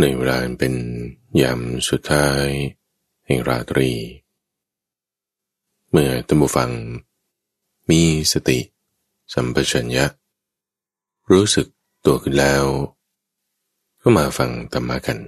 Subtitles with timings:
[0.00, 0.74] ในเวลาเป็น
[1.42, 2.46] ยามสุดท้าย
[3.26, 3.90] แห่งราตรี
[5.90, 6.70] เมื่อตัมบูฟัง
[7.90, 8.02] มี
[8.32, 8.58] สติ
[9.32, 10.06] สัมปชัญญะ
[11.30, 11.66] รู้สึก
[12.04, 12.64] ตัวขึ้นแล้ว
[14.00, 15.18] ก็มาฟังธรรมะกัน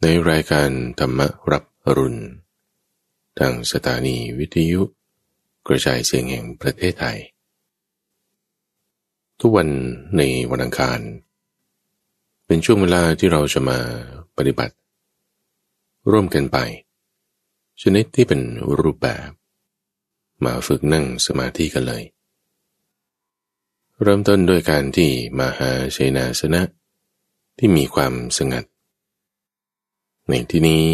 [0.00, 1.20] ในรายการธรรม
[1.50, 1.64] รับ
[1.96, 2.22] รุณ
[3.38, 4.82] ทางสถานีวิทยุ
[5.66, 7.18] กระจายเสียงแห่งประเทศไทย
[9.40, 9.68] ทุกวัน
[10.16, 11.00] ในวันอังคาร
[12.46, 13.78] เป็นช่วงเวลาที่เราจะมา
[14.36, 14.74] ปฏิบัติ
[16.10, 16.58] ร่วมกันไป
[17.82, 18.40] ชนิดที่เป็น
[18.80, 19.28] รูปแบบ
[20.44, 22.04] มาฝึกนั่งสมาธิกันเลย
[24.02, 26.62] เริ่มต้นด้วยการที่มาหาเชนาสนะ
[27.58, 28.64] ที่มีความสงัด
[30.28, 30.86] ในที่นี้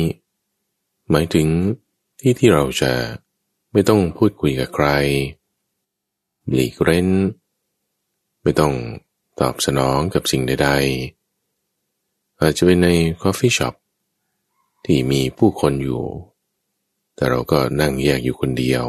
[1.10, 1.48] หมายถึง
[2.20, 2.92] ที่ที่เราจะ
[3.72, 4.88] ไม่ต้องพูดคุยกับใคร
[6.50, 7.08] หลีกเร้น
[8.42, 8.74] ไม่ต้อง
[9.40, 11.21] ตอบสนองกับสิ่งใดๆ
[12.42, 12.88] อาจจะเป็นใน
[13.22, 13.74] คอฟฟี่ช็อป
[14.84, 16.04] ที่มีผู้คนอยู่
[17.14, 18.84] แต่เราก็นั่งแยกอยู่คนเดียว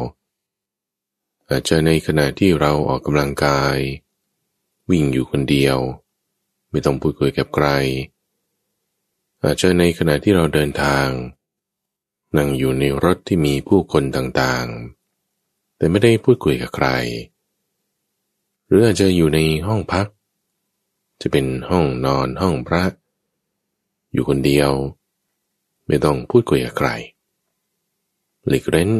[1.48, 3.76] อาจจะในขณะที่เราออกกำลังกาย
[4.90, 5.78] วิ่งอยู่คนเดียว
[6.70, 7.68] ไม่ต้องพูดคุยกับใคร
[9.42, 11.06] อาจจะในขณะที่เราเดินทาง
[12.36, 16.88] นั่งอยู่ในรถที่มีผู้คนต่างๆ แต่ไม่ได้พูดคุยกับใคร
[18.66, 20.06] หรืออาจจะอยู่ในห้องพัก
[21.20, 22.82] จะเป็นห้องนอนห้องพระ
[24.14, 24.70] อยู่คนเดียว
[25.86, 26.90] ไม่ต้องพูดคุยกับใคร
[28.48, 28.90] หลีกเร้น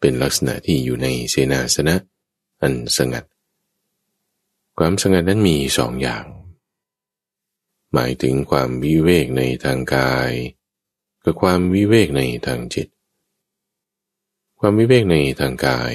[0.00, 1.96] เป็นลักษณะที่อยู่ในเสนาสนะ
[2.60, 3.24] อันสงัด
[4.78, 6.24] ความสงัดนั้นมีสองอย่าง
[7.94, 10.30] หมายถึงความวิเวกในทางกาย
[11.24, 12.88] กับความวิเวกในทางจิต
[14.60, 15.94] ความวิเวกในทางกาย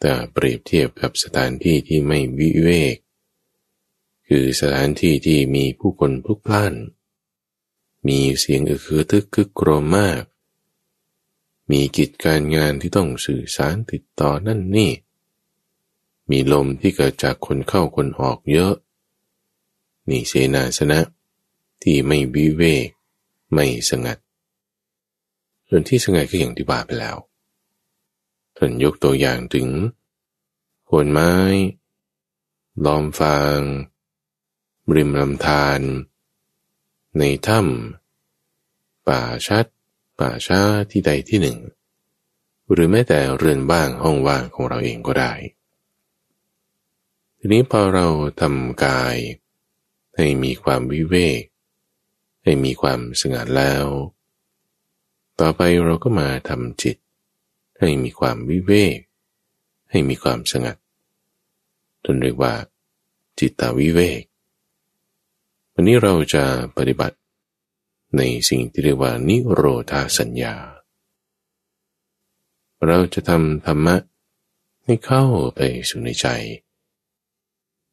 [0.00, 2.96] แต่เปรียบเทียบกับสถานที่ที่ไม่วิเวก
[4.32, 6.74] คือสถานที่ที่มีผู้คนพลุกพล่าน
[8.08, 10.22] มีเสียงอึคือทึกคึกโกรมมาก
[11.70, 14.92] มีกิจการงานที่ต้องสื่อสารติดต่อนั่นนี่
[16.30, 18.74] มีลมที่เกิดจากคนเข้าคนออกเยอะ
[20.08, 21.00] นี่เสนาสนะ
[21.82, 22.88] ที่ไม่วิเวก
[23.52, 24.18] ไม่สงัด
[25.68, 27.16] ส่วนที่สงัดก็อย่างที่ว่าไปแล้ว
[28.56, 29.68] ท่านยกตัวอย่างถึง
[30.86, 31.32] โคนไม้
[32.84, 33.60] ล้อมฟาง
[34.96, 35.80] ริมลำธาร
[37.18, 39.66] ในถ้ำป่าชัด
[40.18, 41.58] ป่าช้าที่ใดที่หนึ่ง
[42.70, 45.32] หรือแม้แต่เรือนบ้างห้องว่างของเราเองก็ได้
[47.38, 48.06] ทีนี้พอเรา
[48.40, 49.16] ทำกาย
[50.16, 51.42] ให้มีความวิเวก
[52.44, 53.86] ให้มีความสงัดแล้ว
[55.40, 56.96] ต่อไปเราก็มาทำจิต
[57.78, 58.98] ให้มีความวิเวก
[59.90, 60.76] ให้มีความสงัด
[62.04, 62.54] จนเรียกว่า
[63.38, 64.20] จิตตวิเวก
[65.80, 66.44] วันนี้เราจะ
[66.76, 67.16] ปฏิบัติ
[68.16, 70.54] ในสิ่งที่เรียกว่านิโรธาสัญญา
[72.86, 73.96] เราจะทำธรรมะ
[74.84, 75.24] ให้เข้า
[75.56, 76.26] ไปสู่ในใจ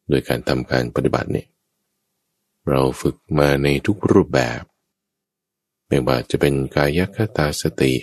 [0.07, 1.47] โดยการทำการปฏิบัติเนี่ย
[2.69, 4.61] เราฝึกมาในทุกรูปแบบ
[5.87, 7.93] ไม่ว่าจะเป็นกายคตาสติ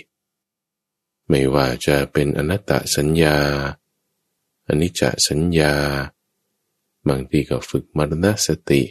[1.29, 3.37] ไม่ว่าจะเป็นอนัตตสัญญา
[4.67, 5.73] อนิจจสัญญา
[7.07, 8.83] บางทีก็ฝึกมรณสติ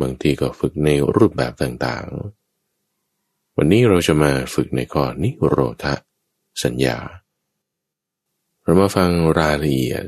[0.00, 5.86] บางทีก็ฝึกในรูปแบบต่างๆ วันนี้เราจะมาฝึกในข้อนิโรธ
[6.62, 6.98] สัญญา
[8.62, 10.04] เรามาฟังรายละเอียด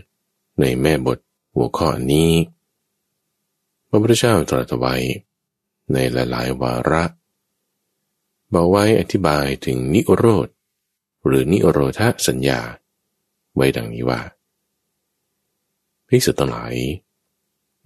[0.61, 1.19] ในแม่บท
[1.55, 2.33] หัวข้อนี้
[3.89, 4.95] พระพุทธเจ้าตรัสไว้
[5.93, 7.05] ในหลายๆวาระ
[8.55, 10.49] บอกไว้อธิบายถึงนิโรธ
[11.27, 12.61] หรือนิโรธสัญญา
[13.55, 14.21] ไว้ดังนี้ว่า
[16.09, 16.75] พิสุทั้งหลาย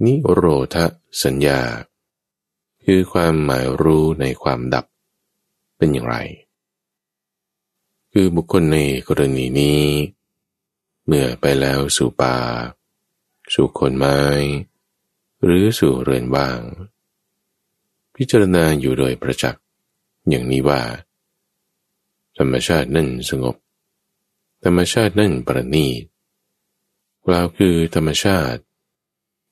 [0.05, 0.45] นิโร
[0.75, 0.77] ธ
[1.25, 1.61] สัญญา
[2.85, 4.87] คือความหมายรู้ในความดับ
[5.77, 6.17] เป็นอย่างไร
[8.13, 8.79] คือบุคคลใน
[9.09, 9.83] กรณีนี้
[11.07, 12.37] เมื่อไปแล้วสู่ป่า
[13.55, 14.21] สู่คนไม้
[15.43, 16.61] หรือสู่เรือนว่าง
[18.17, 19.63] พิจารณาอยู่โดยประจักษ์
[20.29, 20.83] อย่างนี้ว่า
[22.39, 23.57] ธรรมชาตินั่นสงบ
[24.65, 26.03] ธรรมชาตินั่นประณีต
[27.27, 28.61] กล่าวคือธรรมชาติ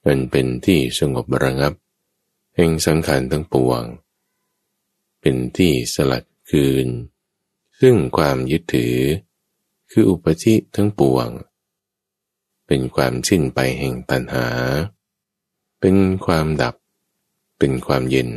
[0.07, 1.73] มันเป็นที่สงบระงับ
[2.57, 3.83] แห่งสังขารทั้งปวง
[5.21, 6.89] เป็นที่สลัดคืน
[7.81, 8.97] ซึ่งความยึดถือ
[9.91, 11.29] คืออุปธิทั้งปวง
[12.67, 14.47] เป็นความสิ้นไปแห่งตัณหา
[15.81, 16.75] เป็นความดับ
[17.59, 18.29] เป็นความเย็น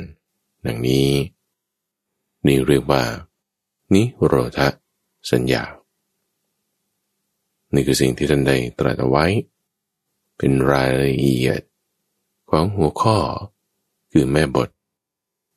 [0.65, 1.09] ดังนี้
[2.45, 3.03] นี่เรียกว่า
[3.93, 4.59] นิโรธ
[5.31, 5.63] สัญญา
[7.73, 9.25] นี่คือสิ่งที่ท่านได้ตรัสเอาไว้
[10.37, 11.61] เป็นรายละเอียด
[12.49, 13.17] ของหัวข้อ
[14.17, 14.69] คือแม่บท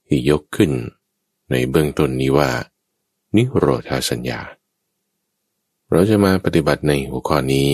[0.06, 0.70] ที่ยกขึ้น
[1.50, 2.50] ในเบื้องต้นนี้ว่า
[3.36, 4.40] นิโรธาสัญญา
[5.90, 7.68] เราจะมาปฏิบัติในหัวข้อนี้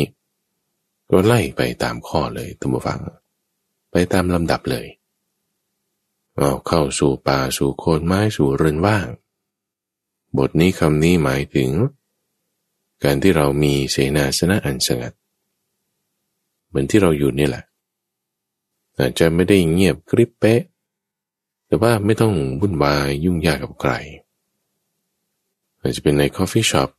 [1.11, 3.01] ก็ไล่ไปตามข้อเลยทุกฟัง
[3.91, 4.87] ไปตามลำดับเลย
[6.37, 9.07] เอาเข้าสู่ป่าสู่โคนไม้สู่เรือนว่าง
[10.39, 11.71] บทนี้คำนี้หมายถึง
[13.05, 15.13] การที่เรามีเสนาสนะอันสงัด
[16.67, 17.65] เหมือนที่เราอยู่นี่แหละ
[18.99, 20.63] อาจจะไม่ได้เงียบกริบเป๊ะ
[21.75, 23.93] แต่ว่าไม่ต้องวุ่นวายยุ่งยากกับใคร
[25.81, 26.91] อาจจะเป็นในคอฟฟี่ช็อป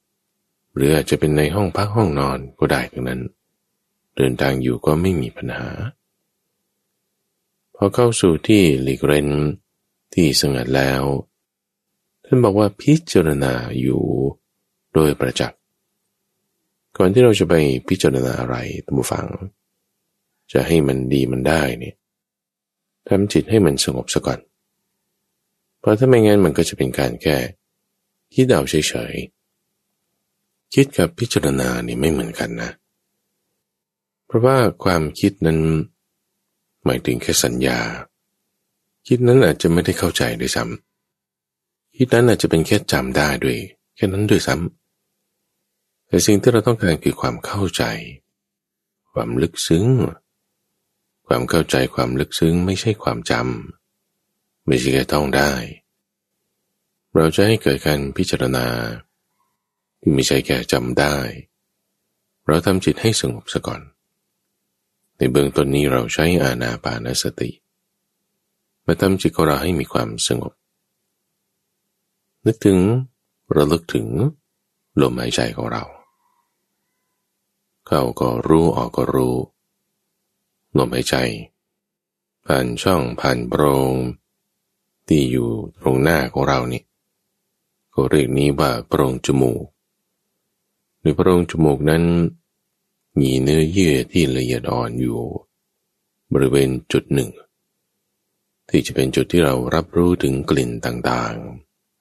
[0.75, 3.22] หรืออาจจะเป็นในห้องพักห้องนอนก็ได้ทั้งนั้น
[4.16, 5.69] เดินทางอยู่ก็ไม่มีปัญหา
[7.75, 9.30] พอเข้าสู่ที่หลีกเร้น
[10.13, 11.04] ที่สงัดแล้ว
[12.25, 14.04] ท่านบอกว่าพิจารณาอยู่
[14.94, 15.60] โดยประจักษ์
[16.98, 17.54] ก่อนที่เราจะไป
[17.88, 18.56] พิจารณาอะไร
[18.86, 19.25] ตัมฟัง
[20.51, 21.95] จะให้มันดีมันได้เนี่ย
[23.07, 24.42] ทำจิตให้มันสงบซะก่อน
[25.86, 27.38] เพราะถ้าไม่งั้นมันก็จะเป็นการแค่
[28.34, 32.72] คิดเดาเฉยๆ คิดกับพิจารณานี่ไม่เหมือนกันนะ
[34.26, 35.60] เพราะว่าความคิดนั้น
[36.86, 37.80] หมายถึงแค่สัญญา
[39.08, 43.58] คิดนั้นอาจจะไม่ได้เข้าใจด้วยซ้ำคิดนั้นอาจจะเป็นแค่จำได้ด้วย
[43.96, 47.84] แค่นั้นด้วยซ้ำแต่สิ่งที่เราต้องการคือความเข้าใจ
[49.12, 49.86] ความลึกซึ้ง
[51.28, 53.85] ความเข้าใจความลึกซึ้งไม่ใช่ความจำ
[54.68, 55.52] ไม่ใช่แค่ต้องได้
[57.16, 58.68] เราจะให้เกิดการพิจารณา
[60.00, 61.16] ที่ไม่ใช่แค่จำได้
[62.48, 63.82] เราทำจิตให้สงบซะก่อน
[65.18, 67.50] ในเบื้องต้นนี้เราใช้อาณาปานสติ
[68.86, 70.54] มาทำจิตของเราให้มีความสงบ
[72.46, 72.80] นึกถึง
[73.56, 74.08] ระลึกถึง
[75.02, 75.84] ลมหายใจของเรา
[77.88, 79.36] เข้าก็รู้ออกก็รู้
[80.78, 81.16] ลมหายใจ
[82.46, 83.94] ผ่านช่องผ่านโปรง
[85.07, 85.50] ที่อยู่
[85.80, 86.81] ตรงหน้าของเรานี่
[87.94, 89.63] ก็เรียกนี้ว่าโปรงจมูก
[91.02, 92.04] ในโปรงจมูกนั้น
[93.19, 95.22] มีเนื้อเยื่อที่ละเอียดอ่อนอยู่
[96.34, 97.30] บริเวณจุดหนึ่ง
[98.69, 101.36] ที่จะเป็นจุดที่เรารับรู้ถึงกลิ่นต่าง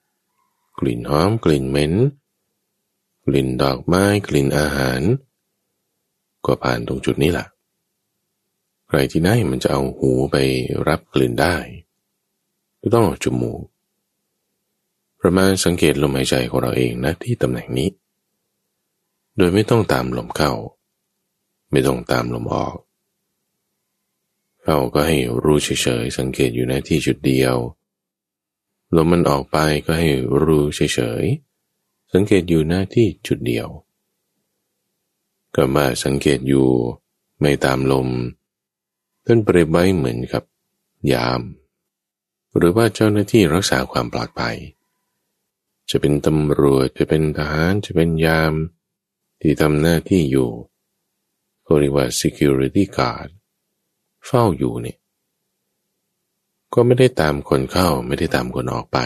[0.07, 1.95] ๆ กลิ่นหอมกลิ่นเหม็น
[3.27, 5.01] กลิ่นดอกไม้กลิ่นอาหาร
[6.47, 7.47] ก็ผ่านตรงจุดนี้แหละ
[8.89, 10.37] ใครที่ไหนมันจะเอาหูไป
[10.89, 11.57] รับกลิ่นได้
[12.87, 13.61] ก็ต้องจมูก
[15.21, 17.89] ประมาณสังเกตลมหายใจของเราเองนะที่ตำแหน่งนี้
[19.37, 20.53] โดยไม่ต้องตามลมเข้า
[21.71, 22.77] ไม่ต้องตามลมออก
[24.63, 27.57] เข้าก็ให้รู้เฉยๆสังเกตอยู่ในที่จุดเดียว
[28.97, 30.09] ลมมันออกไปก็ให้
[30.43, 33.69] รู้เฉยๆสังเกตอยู่หน้าที่จุดเดียว
[35.55, 36.69] ก็มาสังเกตอยู่
[37.41, 38.09] ไม่ตามลม
[39.25, 40.43] ท่านเปรียบไว้เหมือนกับ
[41.13, 41.41] ยาม
[42.57, 44.57] หรือว่าเจ้าหน้าที่รักษาความปลอดภัย
[45.91, 48.53] จะเป็นตำรวจจะเป็นทหารจะเป็นยาม
[49.41, 50.51] ที่ทำหน้าที่อยู่
[51.63, 53.29] เขาเรียกว่า security guard
[54.27, 54.99] เฝ้าอยู่เนี่ย
[56.75, 58.99] ก็ไม่ได้ตามคนเข้าไม่ได้ตามคนออกไป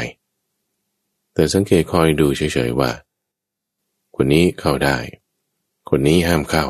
[1.32, 2.90] แต่สังเกตคอยดูเฉยๆว่า
[4.16, 4.96] คนนี้เข้าได้
[5.88, 6.66] คนนี้ห้ามเข้า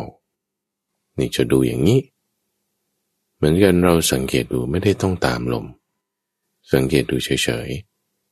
[1.19, 2.01] นี่จะดูอย่างนี้
[3.35, 5.67] เหมือนกันเราสังเกตดูไม่ได้ต้องตามลม
[6.73, 7.69] สังเกตดูเฉย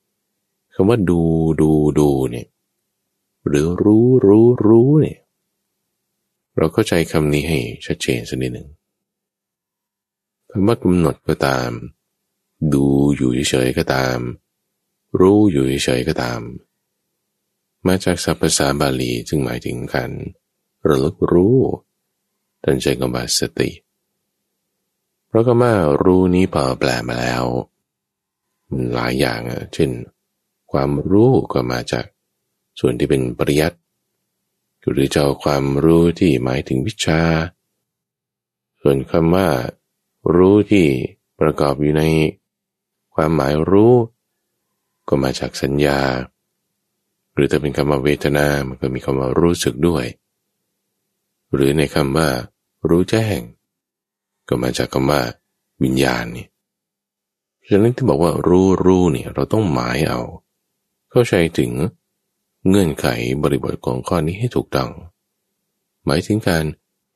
[0.07, 1.21] ๆคำว่าดู
[1.61, 2.49] ดูดูเนี่ย
[3.47, 5.19] หรือรู้รู้รู้เนี่ย
[6.57, 8.69] เราเข้าใจคำนี้ให้ชัดเจนสักนิดหนึ่ง
[10.50, 11.71] คำว่ากำหนดก็ตาม
[12.75, 12.85] ดู
[13.16, 14.19] อยู่เฉยๆก็ตาม
[15.21, 16.40] รู้อยู่เฉยๆก็ตาม
[17.87, 20.11] มาจากศัพท์ภาษาบาลีจึงหมายถึงการ
[20.88, 21.57] ระลึกรู้
[22.64, 23.71] ทันใจกบาสติ
[25.26, 27.45] เพราะก็มารู้นี้พอแปลมาแล้ว
[28.94, 29.90] หลายอย่างอะเช่น
[30.73, 32.04] ความรู้ก็มาจาก
[32.80, 33.78] ส่วนที่เป็นปริยัติ
[34.90, 37.20] หรือจะเอาความรู้ที่หมายถึงวิชา
[38.80, 39.49] ส่วนคำว่า
[40.37, 40.87] รู้ที่
[41.40, 42.04] ประกอบอยู่ใน
[43.14, 43.94] ความหมายรู้
[45.08, 46.00] ก็มาจากสัญญา
[47.32, 50.04] หรือถ้าเป็นคำว่าเวทนา มันก็มีคำว่ารู้สึกด้วย
[51.54, 52.28] หรือในคำว่า
[52.88, 53.40] รู้แจ้ง
[54.49, 55.20] ก็มาจากคำว่า
[55.82, 56.46] วิญญาณนี่
[57.68, 60.20] ฉะนั้นที่บอกว่ารู้รู้เนี่ยเราต้องหมายเอา
[61.11, 61.70] เข้าใจถึง
[62.68, 63.06] เงื่อนไข
[63.42, 64.90] บริบทของข้อนี้ให้ถูกต้อง
[66.06, 66.64] หมายถึงการ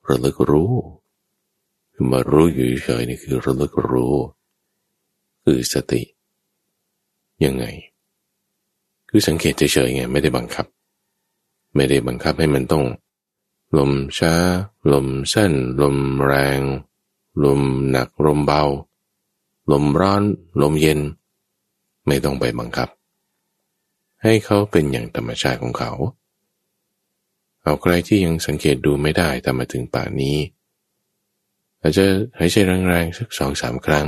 [0.09, 0.73] ระลึกรู้
[2.11, 4.15] มารู้อยู่เฉยนี่คือระลึกรู้
[5.45, 6.03] คือสติ
[7.45, 7.65] ยังไง
[9.09, 10.67] คือสังเกตเฉยๆไงไม่ได้บังคับ
[11.75, 12.85] ไม่ได้บังคับให้มันต้อง
[13.77, 14.35] ลมช้า
[14.93, 16.61] ลมสั้น ลมแรง
[17.45, 18.63] ลมหนักลมเบา
[19.71, 20.23] ลมร้อน
[20.63, 21.01] ลมเย็น
[22.07, 22.89] ไม่ต้องไปบังคับ
[24.23, 25.93] ให้เขาเป็นอย่างธรรมชาติของเขา
[27.63, 30.37] เอาใครที่ยังสังเกตดูไม่ได้แต่มาถึงป่านนี้
[31.81, 32.07] อาจจะ
[32.39, 32.57] หายใจ
[32.89, 34.07] แรงๆสักสองสามครั้ง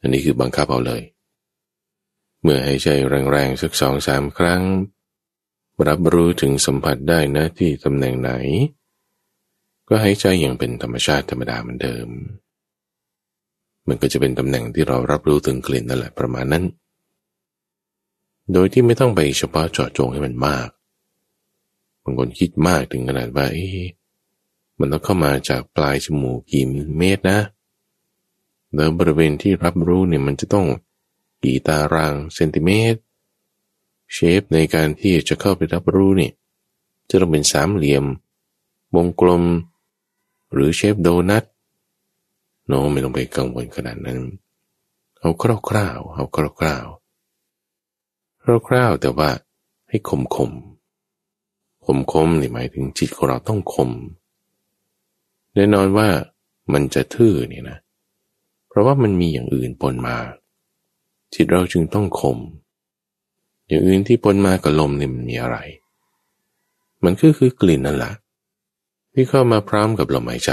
[0.00, 1.02] อันนี้คือบังคับเอาเลย
[2.42, 2.88] เมื่อหายใจ
[3.32, 4.62] แรงๆสักสองสามครั้ง
[5.88, 8.30] รับรู้ถึงสัมผัสได้นะที่ตำแหน่งไหน
[9.88, 12.08] ก็หายใจอย่างเป็นธรรมชาติธรรมดาเหมือนเดิม
[13.88, 16.64] มันก็จะเป็นตำแหน่งที่เรารับรู้ถึงกลิ่นนั่นแหละประมาณนั้น
[18.52, 20.68] โดยที่ไม่ต้องไปเฉพาะเจาะจงให้มันมาก
[22.02, 23.68] บางคนคิดมากถึงขนาดว่าเอ๊
[24.78, 27.40] มันต้องเข้ามาจากปลายจมูกกี่มิลเมตรนะ
[28.74, 30.66] แล้วบริเวณที่รับรู้เนี่ยมันจะต้อง
[31.42, 33.00] กี่ตารางเซนติเมตร
[34.12, 36.32] เชฟในการที่จะเข้าไปรับรู้เนี่ย
[37.08, 38.04] จะต้องเป็นสามเหลี่ยม
[38.96, 39.44] วงกลม
[40.52, 41.44] หรือเชฟโดนัท
[42.66, 44.20] โน้ไม่ต้องไปกังวลขนาดนั้น
[45.20, 45.44] เอาค
[45.76, 46.24] ร่าวๆเอา
[46.60, 49.30] คร่าวๆคร่าวๆแต่ว่า
[49.88, 50.50] ให้คมคม
[51.86, 53.90] คมคมนี่หมายถึงจิตของเราต้องคม
[55.54, 56.08] แน่นอนว่า
[56.72, 57.78] มันจะทื่อนี่นะ
[58.68, 60.16] เพราะว่ามันมีอย่างอื่นปนมา
[61.34, 62.38] จิตเราจึงต้องคม
[63.68, 65.58] อย่างอื่นที่ปนมากับลมนี่มันมีอะไร
[67.04, 68.12] มันคือคือกลิ่นนั่นแหละ
[69.12, 70.52] ที่เข้ามาพร้อมกับลมหายใจ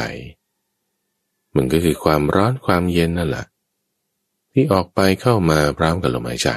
[1.56, 3.46] มันก็คือความร้อนความเย็นนั่นแหละ
[4.54, 6.50] ที่ออกไปเข้ามาพร้อมกับลมหายใจ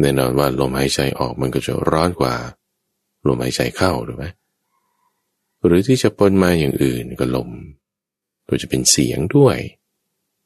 [0.00, 2.34] แน่นอนว่าลมหายใจออกมันก็จะร้อนกว่า
[3.26, 4.26] ลมหายใจเข้าถูกไหม
[5.64, 7.50] หรือที่จะปนมาอย่างอื่นก็ลม
[8.48, 9.56] ก็จะเป็นเสียงด้วย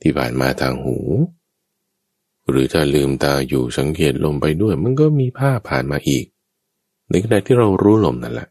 [0.03, 0.99] ที่ผ่านมาทางหู
[2.51, 6.25] หรือถ้าลืมตาอยู่สังเกตลมไปด้วย มันก็มีภาพผ่านมาอีก
[7.09, 8.49] ในขณะที่เรารู้ลมนั่นแหละ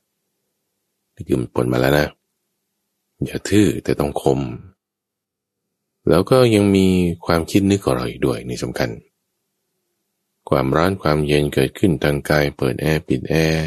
[1.15, 2.07] นี่คือมันปนมาแล้วนะ
[3.25, 4.39] อย่าทื่อแต่ต้องคม
[6.09, 6.87] แล้วก็ยังมี
[7.25, 8.89] ความคิดนึกอราอีกด้วยนี่สำคัญ
[10.49, 13.65] ความร้อนความเย็นเกิดขึ้นทางกาย เปิดแอร์ปิดแอร์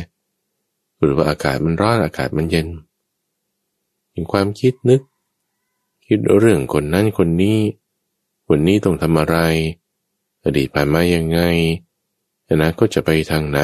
[1.01, 2.69] หรือว่าอากาศมันร้อนอากาศมันเย็น
[4.15, 5.01] ยังความคิดนึก
[6.07, 7.59] คิดเรื่องคนนั้นคนนี้
[8.51, 9.37] วันนี้ต้องทำอะไร
[10.45, 11.41] อดีตผ่านมายังไง
[12.51, 13.61] อนาคตจะไปทางไหน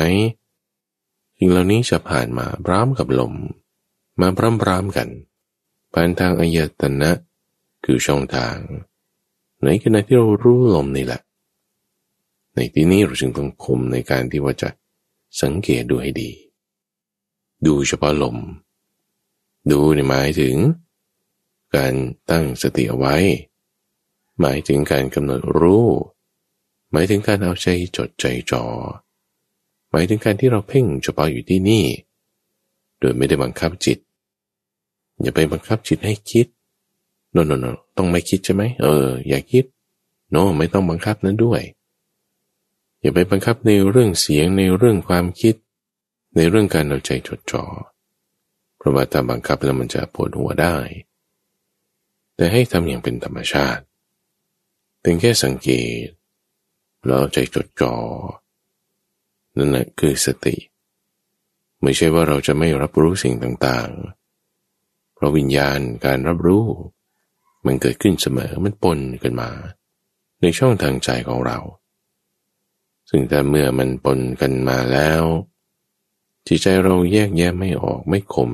[1.36, 3.34] สิ่งเหล่านี้จะผ่านมาพร้อมกับลม
[4.20, 4.28] มา
[4.62, 5.08] พร้อมๆกัน
[5.92, 7.10] ผ่านทางอายตนะ
[7.84, 8.56] คือช่องทาง
[9.64, 11.20] ในขณะที่เรารู้ลมนี่แหละ
[12.54, 14.68] ในที่นี้เราจึงต้องคมในการที่ว่าจะ
[15.42, 16.30] สังเกตดูให้ดี
[17.66, 18.36] ดูเฉพาะลม
[19.70, 20.56] ดูในหมายถึง
[21.76, 21.94] การ
[22.30, 23.16] ตั้งสติเอาไว้
[24.40, 25.86] หมายถึงการกำหนดรู้
[26.92, 27.66] หมายถึงการเอาใจ
[27.96, 28.64] จดใจจ่อ
[29.90, 31.84] หมายถึงการที่เราเพ่งเฉพาะอยู่ที่นี่
[32.98, 33.98] โดยไม่ได้บังคับจิต
[35.22, 36.46] อย่าไปบังคับจิตให้คิด
[37.32, 39.64] โนโนโนต้องไม่คิดใช่ไหมเออ อย่าคิด
[40.30, 41.62] โนไม่ต้องบังคับนั้นด้วย
[43.00, 45.54] อย่าไปบังคับในเรื่องเสียงในเรื่องความคิด
[46.36, 47.64] ในเรื่องการเอาใจจดจ่อ
[48.76, 50.76] เพราะว่าถ้าบังคับแล้วมันจะปวดหัวได้
[52.36, 53.82] แต่ให้ทำอย่างเป็นธรรมชาติ
[55.02, 55.70] เป็นแค่สังเก
[56.04, 56.06] ต
[57.06, 57.94] แล้วใจจดจ่อ
[59.56, 60.56] นั่นแหละคือสติ
[61.82, 64.19] ไม่ใช่ว่าเราจะไม่รับรู้สิ่งต่างๆ
[65.20, 66.64] ราะวิญญาณการรับรู้
[67.66, 69.50] มันเกิดขึ้นเสมอมันปนกันมา
[70.40, 71.58] ในช่องทางใจของเรา
[73.08, 75.22] ซึ่งแต่เมื่อมันปนกันมาแล้ว
[76.46, 78.50] จิตใจเราแยกแยะไม่ออกไม่คม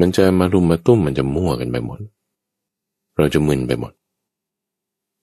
[0.00, 2.00] มันจะมารุมมาตุ้มมันจะมั่วกันไปหมด
[3.16, 3.92] เราจะมึนไปหมด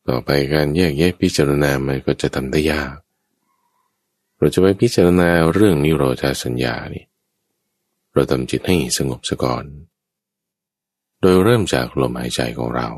[0.08, 2.96] ต่อไปการแยกแยะพิจารณามันก็จะทำได้ยาก
[4.38, 7.06] เราจะไปพิจารณาเรื่องนิโรธาสัญญานี่
[8.14, 9.64] เราทำจิตให้สงบสะก่อน
[11.26, 12.90] ดยเริ่มจากลมหายใจของเรา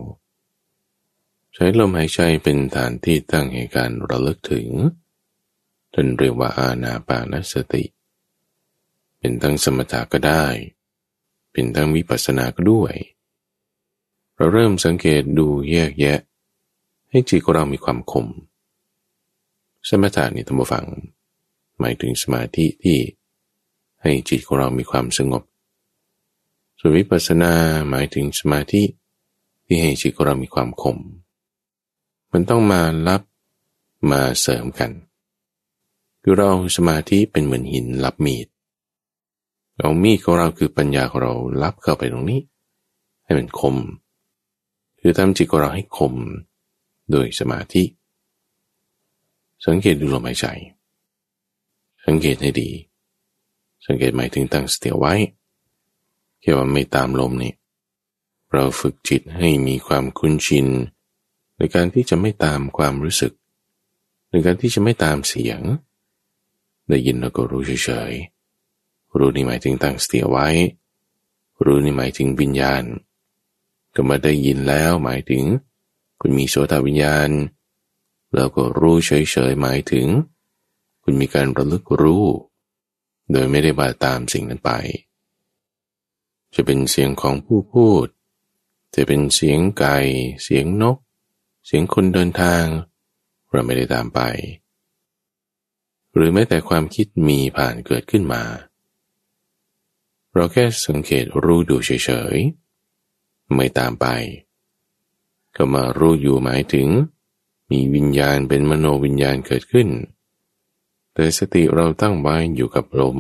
[1.54, 4.68] ใช้ลมหายใจเป็นฐานที่ตั้งให้การระลึกถึง
[5.94, 7.84] ท่านเรียกว่าอาณาปานสติ
[9.18, 10.46] เป็นทั้งสมถะก็ได้
[11.52, 12.94] เป็นทั้งวิปัสสนาก็ด้วย
[14.36, 16.20] เราเริ่มสังเกตดูแยกแยะ
[17.10, 18.28] ให้จิตของเรามีความคม
[19.90, 20.86] สมถะนี่ธรรมฟัง
[21.80, 23.00] หมายถึงสมาธิที่
[24.02, 25.44] ให้จิตของเรามีความสงบ
[26.80, 27.54] ส่วนวิปัสสนา
[27.90, 28.84] หมายถึงสมาธิ
[29.66, 30.98] ที่ให้จิตของเรามีความคม
[32.32, 33.22] มันต้องมารับ
[34.12, 34.92] มาเสริมกัน
[36.22, 38.48] คือเราสมาธิเป็นเหมือนหินรับมีด
[39.78, 42.42] เอามีดของเราคือปัญญาของเรารับเข้าไปตรงนี้
[43.24, 43.76] ให้มันคม
[45.00, 46.14] คือทำจิตของเราให้คม
[47.12, 47.84] โดยสมาธิ
[49.66, 50.46] สังเกตดูลมหายใจ
[52.06, 52.70] สังเกตให้ดี
[53.86, 55.14] สังเกตหมายถึงตั้งสติไว้
[56.48, 57.54] แค่ว่าไม่ตามลมนี่
[58.54, 60.68] เราฝึกจิตให้มีความคุ้นชิน
[61.58, 63.34] ในการที่จะไม่ตามความรู้สึก
[64.30, 65.62] ในการที่จะไม่ตามเสียง
[66.88, 70.48] ได้ยินแล้วก็รู้เฉยๆรู้นี่หมายถึงตั้งสติไว้
[71.66, 72.84] รู้นี่หมายถึงวิญญาณ
[73.96, 75.44] ก็มาได้ยินแล้วหมายถึง
[76.22, 77.30] คุณมีโสตวิญญาณ
[78.36, 79.12] แล้วก็รู้เฉ
[79.50, 80.08] ยๆหมายถึง
[81.04, 82.26] คุณมีการระลึกรู้
[83.32, 84.74] โดยไม่ได้บาตามสิ่งนั้นไป
[86.56, 88.08] จะเป็นเสียงของผู้พูด
[88.96, 89.98] จะเป็นเสียงไก่
[90.44, 90.98] เสียงนก
[91.66, 92.64] เสียงคนเดินทาง
[93.52, 94.20] เราไม่ได้ตามไป
[96.14, 98.44] หรือแม้แต่ความคิดมีผ่านเกิดขึ้นมา
[100.34, 104.06] เราแค่สังเกตรู้ดูเฉยๆ ไม่ตามไป
[105.56, 106.88] ก็มารู้อยู่หมายถึง
[107.72, 109.90] มีวิญญาณเป็นมโนวิญญาณเกิดขึ้น
[111.14, 113.20] แต่สติเราตั้งไว้อยู่กับลม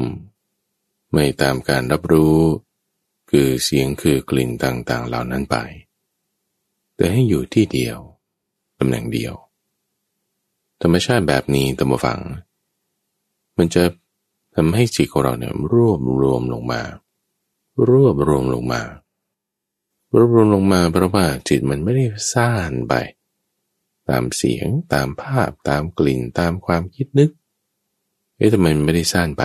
[1.11, 2.37] ไม่ตามการรับรู้
[3.29, 5.57] คือเสียงคือกลิ่นต่างๆ เหล่านั้นไป
[6.95, 7.97] แต่ให้อยู่ที่เดียว
[8.79, 9.33] ตำแหน่งเดียว
[10.81, 12.19] ธรรมชาติแบบนี้ตัมฟัง
[13.57, 13.83] มันจะ
[14.55, 16.81] ทำให้จิตของเราเนี่ยรวบรวมลงมา
[17.87, 18.81] รวบรวมลงมา
[20.15, 22.93] รวบรวมลงมาเพราะว่าจิตมันไม่ได้ซ่านไป
[24.09, 27.29] ตามเสียงตามภาพตามกลิ่นตามความคิดนึก
[28.37, 29.43] เอ๊ะทำไมมันไม่ได้ซ่านไป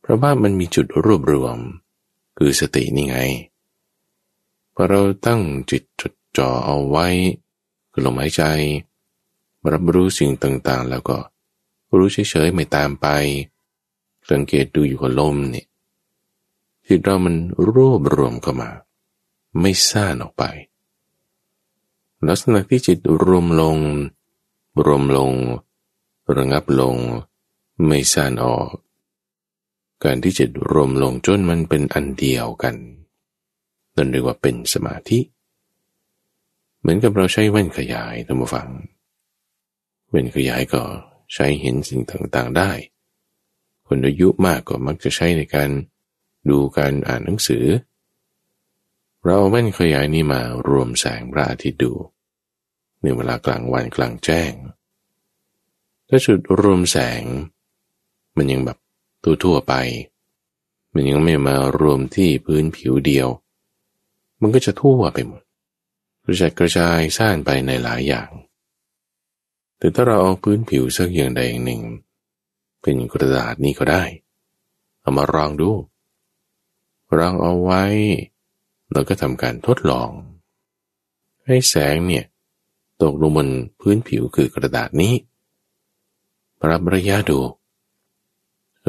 [0.00, 1.56] เพราะว่ามันมีจุดรวบรวม
[2.42, 3.18] คือสตินี่ไง
[4.74, 7.06] พอเราตั้งจิตจดจ่อเอาไว้
[7.92, 8.42] คือลมหายใจ
[9.72, 11.18] รับรู้สิ่งต่างๆ แล้วก็
[11.96, 13.06] รู้เฉยๆไม่ตามไป
[14.30, 15.66] สังเกตดูอยู่กับลมเนี่ย
[16.86, 17.36] จิตเรามัน
[17.72, 18.70] รวบรวมเข้ามา
[19.60, 20.42] ไม่ซ่านออกไป
[22.26, 23.78] ลักษณะที่จิตรวมลง
[24.84, 25.32] รวมลง
[26.36, 26.96] ระงับลง
[27.86, 28.68] ไม่ซ่านออก
[30.04, 32.76] การที่จิตรวมลงจนมันเป็นอันเดียวกัน
[33.96, 35.20] นั่นเรียกว่าเป็นสมาธิ
[36.80, 38.68] เหมือนกับเราใช้แว่นขยายท่านผู้ฟัง
[40.10, 40.82] แว่นขยายก็
[41.34, 42.70] ใช้เห็นสิ่งต่างๆได้
[43.86, 45.70] คนอายุมากก็มักจะใช้ในการ
[46.50, 47.64] ดูการอ่านหนังสือ
[49.24, 51.92] เราเอาแว่นขยายนี้มารวมแสงพระอาทิตย์ดู
[53.02, 54.52] ในเวลากลางวันกลางแจ้ง
[56.08, 57.22] ถ้าจุดรวมแสง
[58.36, 58.78] มันยังแบบ
[59.24, 59.74] ตัวทั่วไป
[60.92, 63.28] มันยังไม่มารวมที่พื้นผิวเดียว
[64.40, 65.42] มันก็จะทั่วไปหมด
[66.24, 68.30] กระจายกระจายซ่านไปในหลายอย่าง
[69.78, 71.82] แต่ถ้าเราเอาพื้นผิวสักอย่างใดอย่างหนึ่ง
[72.82, 74.02] เป็นกระดาษนี้ก็ได้
[75.00, 75.70] เอามาลองดู
[77.18, 77.84] ลองเอาไว้
[78.92, 80.10] แล้วก็ทำการทดลอง
[81.46, 82.24] ให้แสงเนี่ย
[83.02, 83.48] ตกลงบน
[83.80, 85.14] พื้นผิวคือกระดาษนี้
[86.60, 87.38] ปรับระยะดู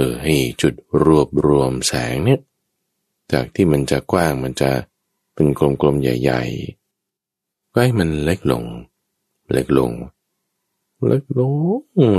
[0.01, 2.39] ออให้จุดรวบรวมแสงเนี่ย
[3.31, 4.69] จากที่มันจะกว้างมันจะ
[5.33, 5.47] เป็น
[5.81, 6.41] กลมๆใหญ่
[7.71, 8.63] ก็ให้มันเล็กลง
[9.51, 9.91] เล็กลง
[11.07, 11.53] เล็กลง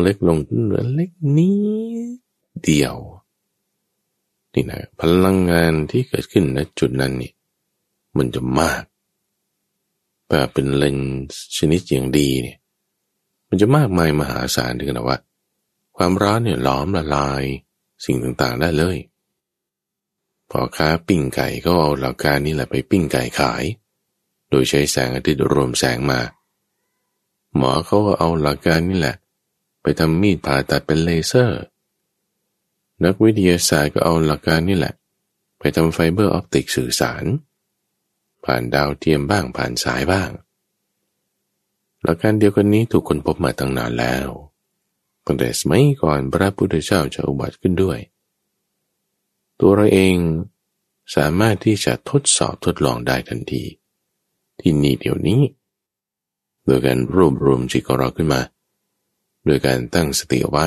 [0.02, 1.56] เล็กลงเหลือเล็กนี้
[2.64, 2.96] เดียว
[4.54, 7.32] นี่นะพลังงานที่เกิดขึ้นณจุดนั้นนี่
[8.16, 8.82] มันจะมาก
[10.28, 10.98] แต่เป็นเลน
[11.56, 12.58] ชนิดอย่างดีเนี่ย
[13.48, 15.18] มันจะมากมายมหาศาลถึงนะว่า
[15.96, 17.44] ความร้อนเนี่ยล้อมละลาย
[18.04, 18.96] สิ่งต่างๆได้เลย
[20.50, 23.64] พอค้าปิ้งไก่ก็เอาหลักการนี่แหละไปปิ้งไก่ขาย
[24.50, 26.20] โดยใช้แสงอาทิตย์รวมแสงมา
[27.56, 29.16] หมอเขาก็เอาหลักการนี่แหละ
[29.82, 31.60] ไปทำมีดผ่าตัดเป็นเลเซอร์
[33.04, 34.94] นักวิทยาศาสตร์ก็เอาหลักการนี่แหละ
[35.58, 37.24] ไปทำ fiber optic สื่อสาร
[38.44, 40.30] ผ่านดาวเทียมบ้างผ่านสายบ้าง
[42.02, 44.28] หลักการเดียวกันนี้ถูกคนพบมาตั้งนานแล้ว
[45.26, 47.98] ตั้งแต่สมัยก่อนพระพุทธเจ้าจะอุบัติขึ้นด้วย
[49.60, 50.16] ตัวเราเอง
[51.16, 53.62] สามารถที่จะทดสอบทดลองได้ทันที
[54.60, 55.40] ที่นี่เดี๋ยวนี้
[56.64, 58.40] โดยการรวบรวมจิตของเราขึ้นมา
[59.44, 60.66] โดยการตั้งสติไว้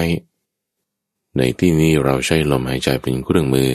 [1.38, 3.70] ในที่นี้เราใช้ลมหายใจเป็นเครื่องมือ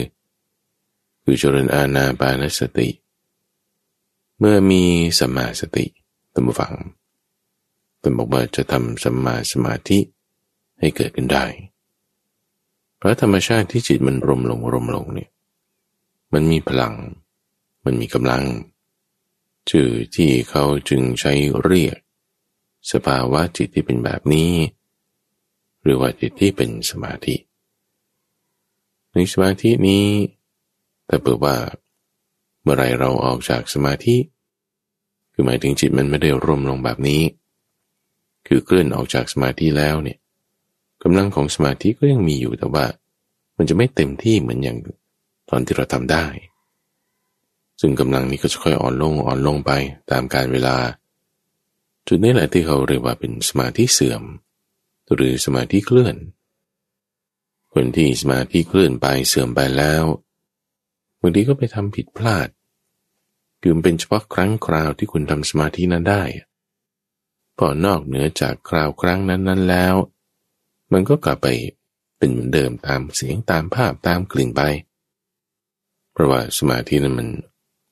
[1.23, 2.89] คือเจริญอาณาปานสติ
[4.39, 4.83] เมื่อมี
[5.19, 5.85] สมาสติ
[6.33, 6.73] ตัมฟัง
[7.99, 9.99] เป็นบอกว่าจะทำสมาสมาธิ
[10.81, 11.45] ให้เกิดขึ้นได้
[12.97, 15.29] เพราะธรรมชาติที่จิตมันรมลงรมลงเนี่ย
[16.33, 16.93] มันมีพลัง
[17.85, 18.43] มันมีกำลัง
[19.69, 21.97] ชื่อที่เขาจึงใช้เรียก
[22.91, 24.51] สภาวะจิตที่เป็นแบบนี้
[25.83, 27.35] หรือว่าจิตที่เป็นสมาธิ
[29.11, 30.05] ในสมาธินี้
[31.07, 31.55] ถ้าเปิดว่า
[32.61, 34.15] เมื่อไรเราออกจากสมาธิ
[35.33, 37.21] คือหมายถึงจิตมันไม่ได้รวมลงแบบนี้
[38.47, 40.19] คือเคลื่อนออกจากสมาธิแล้วเนี่ย
[41.03, 42.85] กำลังของสมาธิก็ยังมีอยู่แต่ว่า
[43.57, 44.77] มันจะไม่เต็มที่เหมือนอย่าง
[45.49, 46.25] ตอนที่เราทำได้
[47.79, 49.71] ซึ่งกำลังนี้ก็จะค่อยอ่อนลงอ่อนลงไป
[50.11, 50.77] ตามการเวลา
[52.07, 54.23] จุดนี้แหละที่เขาเรียกว่าเป็นสมาธิเสื่อม
[55.15, 56.15] หรือสมาธิเคลื่อน
[57.73, 60.03] คนที่สมาธิเคลื่อนไปเสื่อมไปแล้ว
[61.21, 62.47] บางทีก็ไปทำผิดพลาด
[63.61, 66.23] คือเป็นเฉพาะครั้งคราวที่คุณทำสมาธินั้นได้
[67.57, 69.95] พอนอกเหนือจากคราวครั้งนั้นๆแล้ว
[70.91, 71.47] มันก็กลับไป
[72.17, 74.61] เป็นเหมือนเดิมตามเสียงตามภาพตามกลิ่นไป
[76.11, 77.27] เพราะว่าสมาธินั้นมัน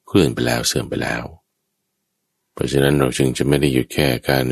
[0.07, 1.23] เคลื่อนไปแล้วเสื่อมไปแล้ว
[2.53, 4.45] เพราะฉะนั้นเราจึงจะไม่ได้หยุดแค่การ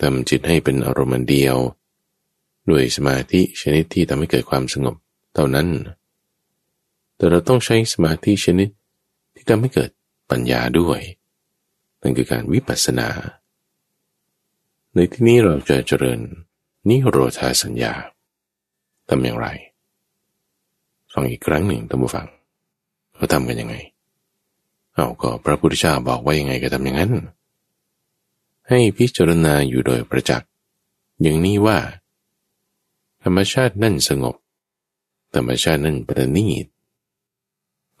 [0.00, 1.56] ทำจิตให้เป็นอารมณ์เดียว
[2.70, 4.96] ด้วยสมาธิชนิดที่ทำให้เกิดความสงบ
[5.34, 5.68] เท่านั้น
[7.16, 8.68] แต่เราต้องใช้สมาธิชนิด
[9.34, 9.90] ที่ทำให้เกิด
[10.30, 11.00] ปัญญาด้วย
[12.02, 13.08] นั่นคือการวิปัสสนา
[14.94, 16.20] ในที่นี้เราจะเจริญ
[16.88, 17.92] นิโรธาสัญญา
[19.08, 19.48] ทำอย่างไร
[21.12, 22.26] ฟังอีกครั้งหนึ่งท่านผู้ฟัง
[23.14, 23.76] เขาทำกันยังไง
[24.94, 27.12] เอาก็พระพุทธเจ้าบอกว่ายังไงก็ทำอย่างนั้น
[28.68, 30.48] ให้พิจารณาอยู่โดยประจักษ์
[31.22, 31.78] อย่างนี้ว่า
[33.22, 34.36] ธรรมชาตินั่นสงบ
[35.34, 36.66] ธรรมชาตินั่นประณีต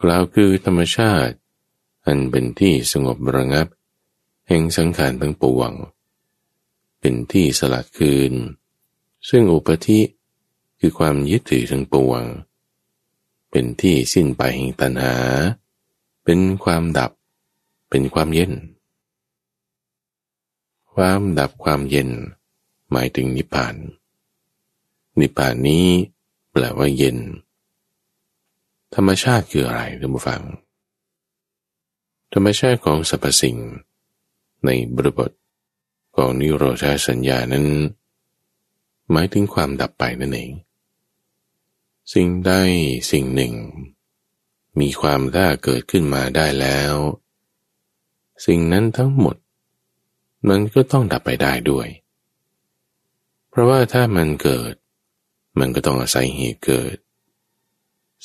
[0.02, 1.34] กล่าวคือธรรมชาติ
[2.06, 3.68] อันเป็นที่สงบระงับ
[4.48, 5.72] แห่งสังขารทั้งปวง
[7.00, 8.32] เป็นที่สลัดคืน
[9.28, 10.00] ซึ่งอุปธิ
[10.80, 12.22] คือความยึดถือทั้งปวง
[13.50, 15.14] เป็นที่สิ้นไปแห่งตัณหา
[16.24, 17.12] เป็นความดับ
[17.90, 18.52] เป็นความเย็น
[20.94, 22.10] ความดับความเย็น
[22.90, 23.74] หมายถึงนิพพาน
[25.20, 25.86] นิพพานนี้
[26.50, 27.18] แปลว่าเย็น
[28.94, 30.42] ธรรมชาติคืออะไรท่านผู้ฟัง
[32.32, 33.56] ธรรมชาติของสรรพสิ่ง
[34.64, 35.30] ในบริบท
[36.16, 37.66] ของนิโรธาสัญญานั้น
[39.10, 40.52] หมายถึงความดับไปนั่นเอง
[42.14, 42.52] สิ่งใด
[43.12, 43.54] สิ่งหนึ่ง
[44.80, 46.94] มีความถ้าเกิดขึ้นมาได้แล้ว
[48.46, 49.36] สิ่งนั้นทั้งหมด
[50.48, 51.88] มันก็ต้องดับไปได้ด้วย
[53.50, 54.72] เพราะว่าถ้ามันเกิด
[55.58, 56.96] มันก็ต้องอาศัยเหตุเกิด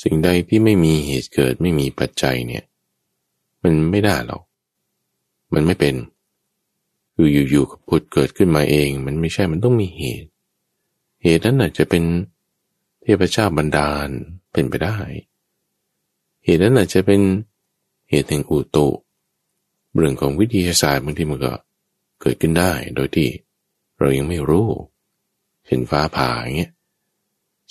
[0.03, 2.63] สิ่งใดที่ไม่มีเหตุเกิดไม่มีปัจจัยเนี่ย
[3.63, 4.43] มันไม่ได้หรอก
[5.53, 5.95] มันไม่เป็น
[7.15, 10.29] คืออยู่ๆกับพุทธเกิดขึ้นมาเอง มันไม่ใช่มันต้องมีเหตุ
[11.27, 12.03] เหตุนั้นอาจจะเป็น
[13.01, 14.09] เทพเจ้าบันดาล
[14.51, 14.97] เป็นไปได้
[16.43, 17.21] เหตุนั้นอาจจะเป็น
[18.09, 18.87] เหตุแห่งอุตุ
[19.95, 21.53] เรื่องของวิทยาศาสตร์บางทีมันก็
[22.21, 23.29] เกิดขึ้นได้โดยที่
[23.99, 24.67] เรายังไม่รู้
[25.67, 26.71] เห็นฟ้าผ่าอย่างเงี้ย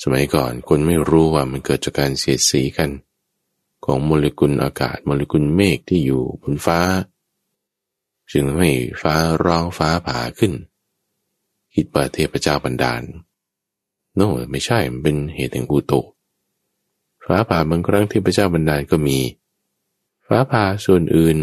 [0.03, 2.91] สมัยก่อนคนไม่รู้ว่ามันเกิดจากการเสียดสีกัน
[3.85, 6.81] ของโมเลกุลอากาศโมเลกุลเมฆที่อยู่บนฟ้า
[8.31, 9.15] จึงทำให้ฟ้า
[9.45, 10.53] ร้องฟ้าผ่าขึ้น
[11.75, 13.05] คิดว่าเทพเจ้าบันดาล
[14.17, 16.01] โน่ไม่ใช่ มันเป็นเหตุแห่งอุตุ
[17.25, 19.19] ฟ้าผ่าบางครั้งเทพระเจ้าบันดาลก็มี
[20.27, 21.37] ฟ้าผ่าส่วนอื่น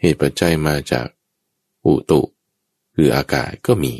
[0.00, 1.06] เหตุปัจจัยมาจาก
[1.86, 2.20] อุตุ
[2.94, 3.94] คืออากาศก็มี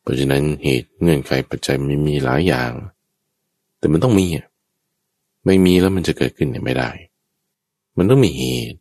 [0.00, 2.72] เพราะฉะนั้นเหตุเงื่อนไขปัจจัยมันมีหลายอย่าง
[3.78, 4.46] แต่มันต้องมีอะ
[5.46, 6.90] ไม่มีแล้วมันจะเกิดขึ้นไม่ได้
[7.96, 8.78] มันต้องมีเหตุ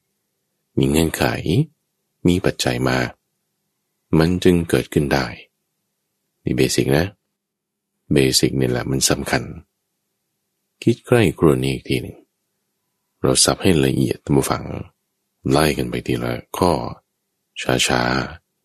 [0.79, 1.23] มีเงื่อนไข
[2.27, 2.97] มีปัจจัยมา
[4.19, 5.25] มันจึงเกิดขึ้นได้
[6.43, 7.05] นี่เบสิกนะ
[8.12, 9.43] เบสิกนี่แหละมันสำคัญ
[10.84, 12.17] คิดใกล้กรณีอีกทีหนึ่ง
[13.21, 14.63] เราสับให้ละเอียดตั้งฟัง
[15.50, 16.71] ไล่กันไปทีละข้อ
[17.88, 18.02] ช้า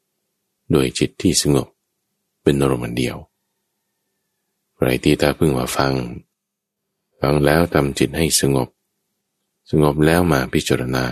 [0.05, 1.69] ๆ โดยจิตที่สงบ
[2.43, 3.17] เป็นอารมณ์เดียว
[4.83, 5.93] ไรที่ตาพึ่งมาฟัง
[7.21, 8.69] ฟังแล้วทำจิตให้สงบ
[9.71, 11.07] สงบแล้วมาพิจารณา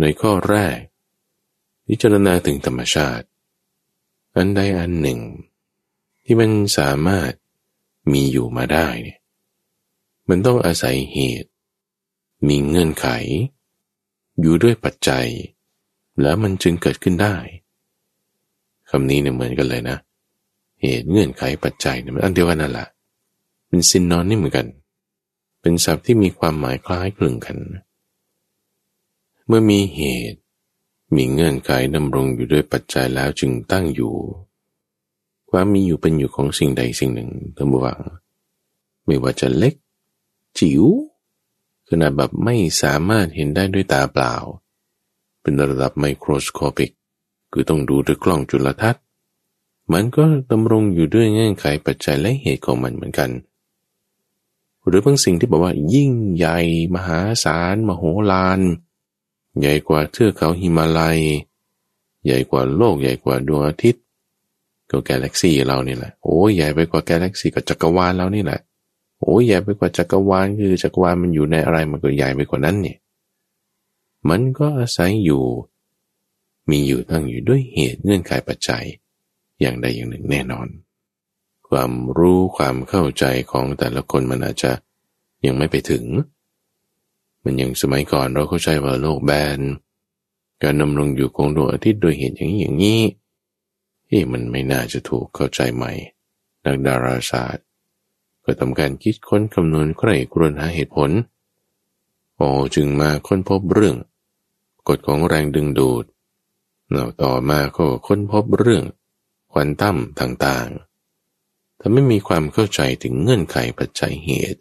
[0.00, 0.78] ในข้อแรก
[1.88, 3.26] พิจารณาถึงธรรมชาติ
[4.36, 5.20] อันใดอันหนึ่ง
[6.24, 7.32] ที่มันสามารถ
[8.12, 9.18] มีอยู่มาได้เนี่ย
[10.28, 11.50] มันต้องอาศัยเหตุ
[12.48, 13.06] มีเงื่อนไข
[14.40, 15.26] อยู่ด้วยปัจจัย
[16.22, 17.36] แล้วมันจึงเกิดขึ้นได้
[18.90, 19.98] คำนี้เนี่ยเหมือนกันเลยนะ
[20.82, 22.88] เหตุเงื่อนไขปัจจัยเนี่ยมันอันเดียวกันนั่นแหละ
[23.68, 24.66] เป็นซินนอนนี่เหมือนกัน
[25.60, 27.56] เป็นศัพท์ที่มีความหมายคล้ายคลึงกัน
[29.46, 30.00] เมื่อมีเห
[30.32, 30.40] ตุ
[31.16, 34.14] มีเงื่อนไขดำรงอยู่ด้วยปัจจัยแล้วจึงตั้งอยู่
[35.56, 37.98] ความมีอยู่เป็นอยู่ของสิ่งใดสิ่งหนึ่งท่านผู้ฟัง
[39.04, 39.74] ไม่ว่าจะเล็ก
[40.58, 40.84] จิ๋ว
[41.88, 44.34] ขนาดแบบไม่สามารถเห็นได้ด้วยตาเปล่า
[45.40, 46.90] เป็นระดับไมโครสโคปิก
[47.52, 49.02] คือต้องดูด้วยกล้องจุลทรรศน์
[49.92, 53.30] มันก็ดำรงอยู่ด้วยเงื่อนไขปัจจัยและเหตุของมันเหมือนกัน
[54.86, 56.58] หรือบางสิ่งที่บอกว่า ยิ่งใหญ่
[56.94, 58.60] มหาศาล มโหฬาร
[59.58, 61.20] ใหญ่กว่าเทือกเขาหิมาลัย
[62.24, 64.03] ใหญ่กว่าโลกใหญ่กว่าดวงอาทิตย์
[64.94, 68.60] ก็กาแล็กซี่เรานี่แหละโอ้ใหญ่ไปกว่ากาแล็กซี่กับจักรวาลเรานี่แหละ
[69.20, 72.98] โอ้ใหญ่ไปกว่าจักรวาลคือจักรวาลมันอยู่ในอะไรมันก็ใหญ่ไปกว่านั้นเนี่ย
[74.28, 75.42] มันก็อาศัยอยู่
[76.70, 78.84] มีอยู่ตั้งอยู่ด้วยเหตุเงื่อนไขปัจจัย
[79.60, 80.68] อย่างใดอย่างหนึ่งแน่นอน
[81.68, 84.72] ความรู้ความเข้าใจของแต่ละคนมันอาจจะ
[85.46, 86.04] ยังไม่ไปถึง
[87.44, 89.60] มันยังสมัยก่อนเราเข้าใจว่าโลกแบน
[90.62, 93.00] การดำรงอยู่ของดวงอาทิตย์โดยเหตุอย่างนี้อย่างนี้
[94.08, 95.92] เฮ้มันไม่น่าจะถูกเข้าใจใหม่
[96.64, 97.64] นักดาราศาสตร์
[98.44, 101.10] ก็ทำการคิดค้นคำนวณใคร่ครวญหาเหตุผล
[102.36, 103.96] โอ้จึงมาค้นพบเรื่อง
[104.88, 106.04] กฎของแรงดึงดูด
[106.90, 108.84] เราต่อมาก็ค้นพบเรื่อง
[109.52, 114.60] ควอนตั้มต่างๆถ้าไม่มีความเข้าใจถึงเงื่อนไขปัจจัยเหตุ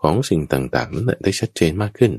[0.00, 2.12] ของสิ่งต่างๆ นั้นได้ชัดเจนมากขึ้น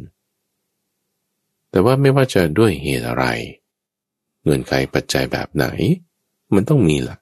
[1.70, 3.26] แต่ว่าไม่ว่าจะด้วยเหตุอะไร
[4.42, 5.66] เงื่อนไขปัจจัยแบบไหน
[6.54, 7.18] มันต้องมีละ่ะ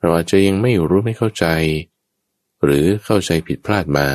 [0.00, 1.46] เราอาจจะยังไม่รู้ไม่เข้าใจ
[2.64, 4.08] หรือเข้าใจผิดพลาดมา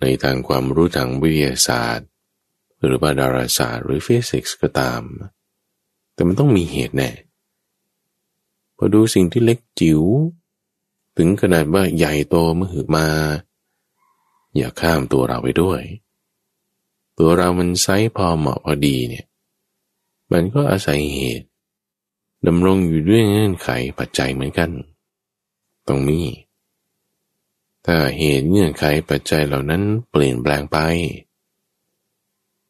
[0.00, 2.08] ในทางความรู้ทางวิทยาศาสตร์
[2.84, 5.02] หรือว่าดาราศาสตร์หรือฟิสิกส์ก็ตาม
[6.14, 7.10] แต่มันต้องมีเหตุแน่
[8.76, 10.02] พอดูสิ่งที่เล็กจิ๋ว
[11.16, 13.08] ถึงขนาดว่าใหญ่โตมหึมา
[14.56, 15.80] อย่าข้ามตัวเราไปด้วย
[17.18, 19.26] ตัวเรามันไซส์พอเหมาะพอดีเนี่ย
[20.32, 21.46] มันก็อาศัยเหตุ
[22.46, 24.70] ดำรงอยู่ด้วยเงื่อนไขปัจจัยเหมือนกัน
[25.88, 26.26] ตรงนี้
[27.86, 30.78] ถ้าเหตุเงื่อนไขปัจจัยเหล่านั้นเปลี่ยนแปลงไป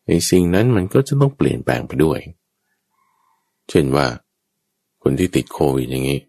[0.07, 2.21] ไอ้สิ่งนั้นมันก็จะต้องเปลี่ยนแปลงไปด้วย
[3.69, 4.07] เช่นว่า
[5.03, 6.21] คนที่ติดโควิดอย่างนี้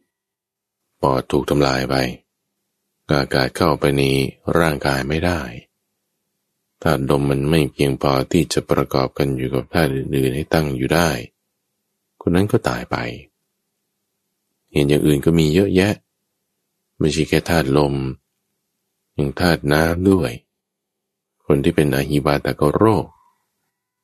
[1.01, 1.95] ปอดถูกทำลายไป
[3.11, 4.03] อากาศเข้าไปใน
[4.57, 5.41] ร่างกายไม่ได้
[6.81, 11.09] ธาตุลมมันไม่เพียงพอที่จะประกอบกันอยู่กับธาตุอื่นๆให้ตั้งอยู่ได้
[12.21, 12.97] คนนั้นก็ตายไป
[14.73, 15.93] เห็นอย่างอื่นก็มีเยอะแยะ
[16.99, 17.93] ไม่ใช่แค่ธาตุลม
[19.17, 20.31] ยังธาตุน้ำด้วย
[21.45, 23.05] คนที่เป็นอหิวาตกโรค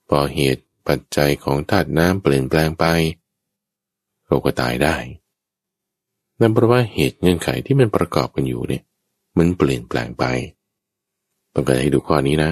[0.10, 2.86] พอเหตุปัจจัยของธาตุน้ำเปลี่ยนแปลงไป
[4.26, 4.96] เราก็ตายได้
[6.40, 8.84] นั่นเพราะว่าเหตุเงื่อนไขที่มันประกอบกันอยู่เนี่ย
[9.38, 10.26] มันเปลี่ยนแปลงไป
[11.54, 12.52] ต้องการให้ดูข้อนี้นะ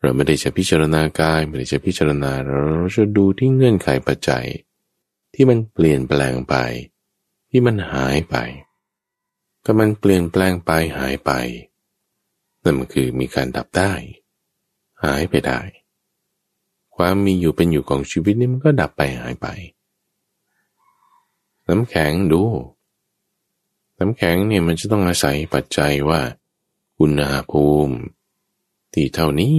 [0.00, 4.46] เราไม่ได้จะพิจารณากายไม่ได้จะพิจารณาเราจะดูที่เงื่อนไขปัจจัย
[5.38, 6.54] ที่มันเปลี่ยนแปลงไป
[7.50, 8.36] ที่มันหายไป
[9.64, 11.32] ถ้ามันเปลี่ยนแปลงไปหายไป
[12.62, 13.92] นั่นมันคือมีการดับได้
[15.04, 15.60] หายไปได้
[16.96, 19.46] ความมีอยู่เป็นอยู่ของชีวิตนี่มันก็ดับไปหายไป
[21.68, 22.42] น้ำแข็งดู
[23.98, 26.20] น้ำแข็งเนี่ยมันจะต้องอาศัยปัจจัยว่า
[27.00, 27.96] อุณหภูมิ
[28.92, 29.58] ที่เท่านี้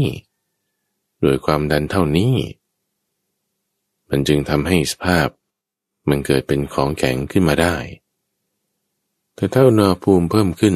[1.22, 2.36] โดยความดันเท่านี้
[4.10, 5.28] มันจึงทำให้สภาพ
[6.10, 7.76] มันเกิดเป็นของแข็งขึ้นมาได้
[9.36, 10.76] แต่ถ้าอุณหภูมิเพิ่มขึ้น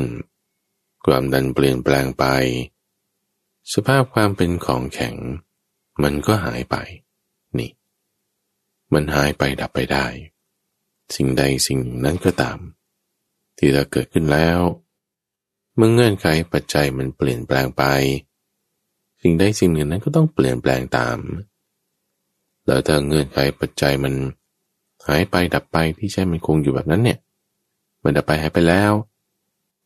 [1.05, 2.25] ความดันเปลี่ยนแปลงไป
[3.73, 5.15] สภาพความเป็นของแข็ง
[6.03, 6.75] มันก็หายไป
[7.57, 7.71] นี่
[8.93, 10.05] มันหายไปดับไปได้
[11.15, 12.59] สิ่งใดสิ่งนั้นก็ตาม
[13.57, 14.59] ที่เราเกิดขึ้นแล้ว
[15.75, 17.83] เมื่อเงื่อนไขปัจจัยมันเปลี่ยนแปลงไป
[19.21, 21.17] สิ่งใดสิ่งหนึ่งนั้นก็ต้องเปลี่ยนแปลงตาม
[22.65, 24.13] แล้วถ้าเงื่อนไขปัจจัยมัน
[25.07, 27.19] หายไปดับไปที่ใช่มันคงอยู่แบบนั้นเนี่ย
[28.03, 28.91] มันดับไปหายไปแล้ว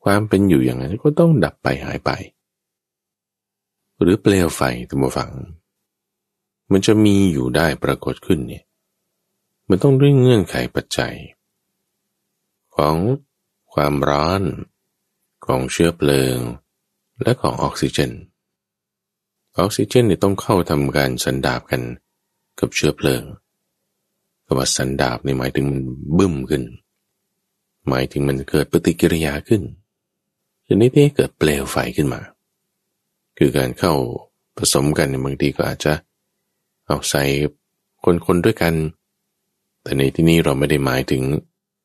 [0.03, 2.11] ความเป็นอยู่อย่างนั้นก็ต้องดับไปหายไป
[4.01, 5.31] หรือเปลวไฟตัวฝัง
[6.71, 8.63] มันจะมีอยู่ได้ปรากฏขึ้นเนี่ย
[9.69, 11.15] มันต้องด้วยเงื่อนไขปัจจัย
[12.75, 12.95] ของ
[13.73, 14.41] ความร้อน
[15.45, 16.37] ของเชื้อเพลิง
[17.21, 18.11] และของออกซิเจน
[19.57, 21.81] ออกซิเจนเนี่ยต้องเข้าทำการสันดาบกัน
[22.59, 23.23] กับเชื้อเพลิง
[24.45, 25.81] คำว่าสันดาบในหมายถึงมัน
[26.17, 26.63] บึ้มขึ้น
[27.89, 29.61] หมายถึงมันเกิดปฏิกิริยาขึ้น
[30.67, 32.21] ชนิดที่เกิดเปลวไฟขึ้นมา
[33.37, 33.93] คือการเข้า
[34.57, 35.93] ผสมกันในบางทีก็อาจจะ
[36.87, 37.23] เอาใส่
[38.25, 38.73] คนๆด้วยกัน
[39.81, 41.23] แต่ในที่นี้เราไม่ได้หมายถึง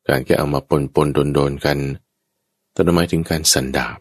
[0.09, 1.77] การแค่เอามาปนปนโดนโดนกัน
[2.71, 3.97] แต่หมายถึงการสันดาบ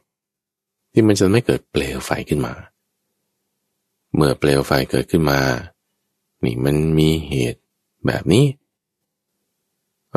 [0.93, 2.55] ที่มันจะไม่เกิดเปลวไฟขึ้นมา
[4.15, 5.41] เมื่อเปลวไฟเกิดขึ้นมา
[6.45, 7.63] นี่มันมีเหตุ
[8.07, 8.47] แบบนี้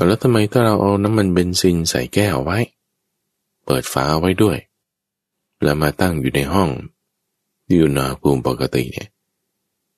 [0.07, 2.59] แล้วทำไมถ้าเราเอาน้ำมันเบนซินใส่แก้วไว้
[3.65, 4.57] เปิดฝาไว้ด้วย
[5.63, 6.69] แล้วมาตั้งอยู่ในห้อง
[7.67, 9.09] อยู่อุณหภูมิปกติเนี่ย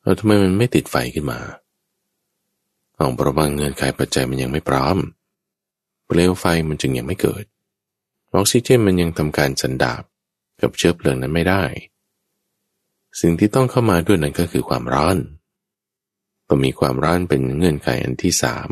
[0.01, 1.39] เราทำไมมันไม่ติดไฟขึ้นมา
[2.95, 4.97] เอาเพราะว่าเงื่อนไขปัจจัยมันยังไม่พร้อม
[6.05, 7.43] เปลวไฟมันจึงยังไม่เกิด
[8.33, 10.03] ออกซิเจนมันยังทำการสันดาบ
[10.61, 11.63] กับเชื้อเพลิงนั้นไม่ได้
[13.19, 15.17] สิ่งที่ต้องเข้ามาด้วยนั้นก็คือความร้อน
[16.47, 18.71] ต้องมีความร้อนเป็นเงื่อนไขอันที่สาม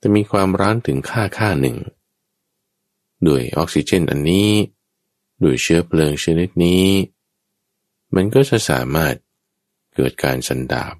[0.00, 1.78] จะมีความร้อนถึงค่าค่าหนึ่ง
[3.26, 4.50] ด้วยออกซิเจนอันนี้
[5.42, 6.86] ด้วยเชื้อเพลิงชนิดนี้
[8.14, 9.14] มันก็จะสามารถ
[9.94, 10.94] เกิดการสันดาบ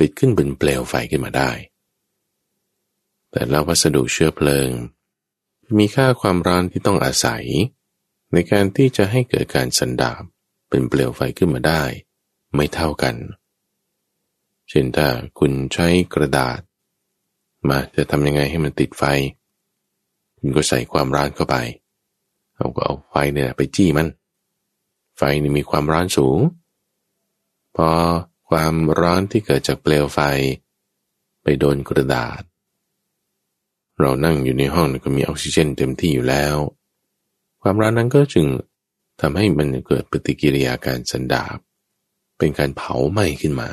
[0.00, 1.50] ติดขึ้นเป็นเปลวไฟขึ้นมาได้
[3.30, 4.70] แต่ล้ววัสดุเชื้อเพลิง
[5.78, 7.44] มีค่าความร้อนที่ต้องอาศัย
[8.32, 10.22] ในการที่จะให้เกิดการสันดาบ
[10.68, 11.82] เป็นเปลวไฟขึ้นมาได้
[12.54, 15.06] ไม่เท่ากันเเช่นถ้า
[15.38, 16.60] คุณใช้กระดาษ
[17.68, 19.04] มาจะทำยังไงให้มันติดไฟ
[20.38, 21.56] คุณก็ใส่ความร้อนเข้าไป
[22.56, 24.08] เราก็เอาไฟเนี่ยไปจี้มัน
[25.16, 26.38] ไฟนี่มีความร้อนสูง
[27.76, 27.90] พอ
[28.48, 30.20] ความร้อนที่เกิดจากเปลวไฟ
[31.42, 32.42] ไปโดนกระดาษ
[34.00, 36.56] เรานั่งอยู่ในห้องก็มีออกซิเจนเต็มที่อยู่แล้ว
[37.62, 38.46] ความร้อนนั้นก็จึง
[39.20, 41.56] ทำให้มันเกิดปฏิกิริยาการสันดาบ
[42.38, 43.68] เป็นการเผาไหม้ขึ้นมา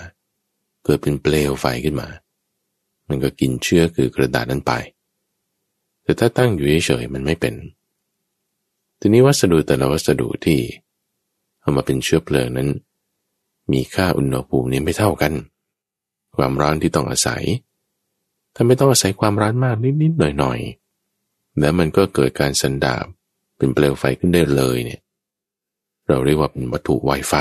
[0.84, 2.08] เกิดเป็นเปลวไฟขึ้นมา
[3.08, 4.74] มันก็กินเชื้อคือกระดาษนั้นไป
[6.04, 7.54] แต่ถ้าตั้งอยู่เฉยๆมันไม่เป็น
[9.00, 10.60] ทีนี้วัสดุแต่ละวัสดุที่
[11.62, 12.69] เอามาเป็นเชื้อเพลิงนั้น
[13.72, 15.34] มีค่าอุณหภูมินี้ไม่เท่ากัน
[16.36, 17.43] ความร้อนที่ต้องอาศัย
[18.56, 23.06] ถ้าไม่ต้องอาศัยความร้อนมากนิดๆหน่อยๆ แล้วมันก็เกิดการสันดาบ
[23.58, 25.02] เป็นเปลวไฟขึ้นได้เลยเนี่ย
[26.08, 27.34] เราเรียกว่าเป็นวัตถุไวไฟ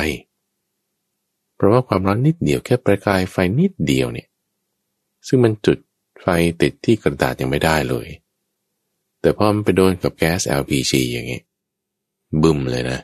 [1.62, 4.28] ราะว่าความร้อนนิดเดียวแค่ประกายไฟนิดเดียวเนี่ย
[5.26, 5.78] ซึ่งมันจุด
[6.22, 6.26] ไฟ
[6.62, 8.08] ติดที่กระดาษยังไม่ได้เลย
[9.20, 11.40] แต่พอมันไปโดนกับแก๊ส LPG อย่างนี้
[12.42, 13.00] บึ้มเลยนะ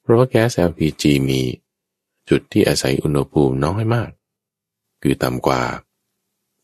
[0.00, 1.40] เพราะว่าแก๊ส LPG มี
[2.30, 4.10] จุดที่อาศัยอุณหภูมิน้อยมาก
[5.02, 5.62] คือต่ำกว่า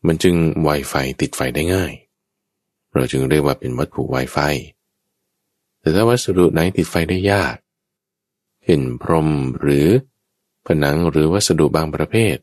[0.07, 1.93] มันจึงไวไฟติดไฟได้ง่าย
[2.93, 4.37] เราจึงเรียกว่าเป็นวัตถุไวไฟ
[5.79, 7.55] แต่ถ้าวัสดุไหนติดไฟได้ยาก
[8.65, 9.29] เห็นพรม
[9.61, 9.87] หรือ
[10.65, 12.37] ผนังหรือวัสดุบางประเภท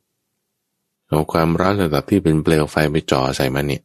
[1.08, 3.82] เอาความร้อนระดับที่เป็นเปลวไฟไปจ่อใส่มันเนี่ย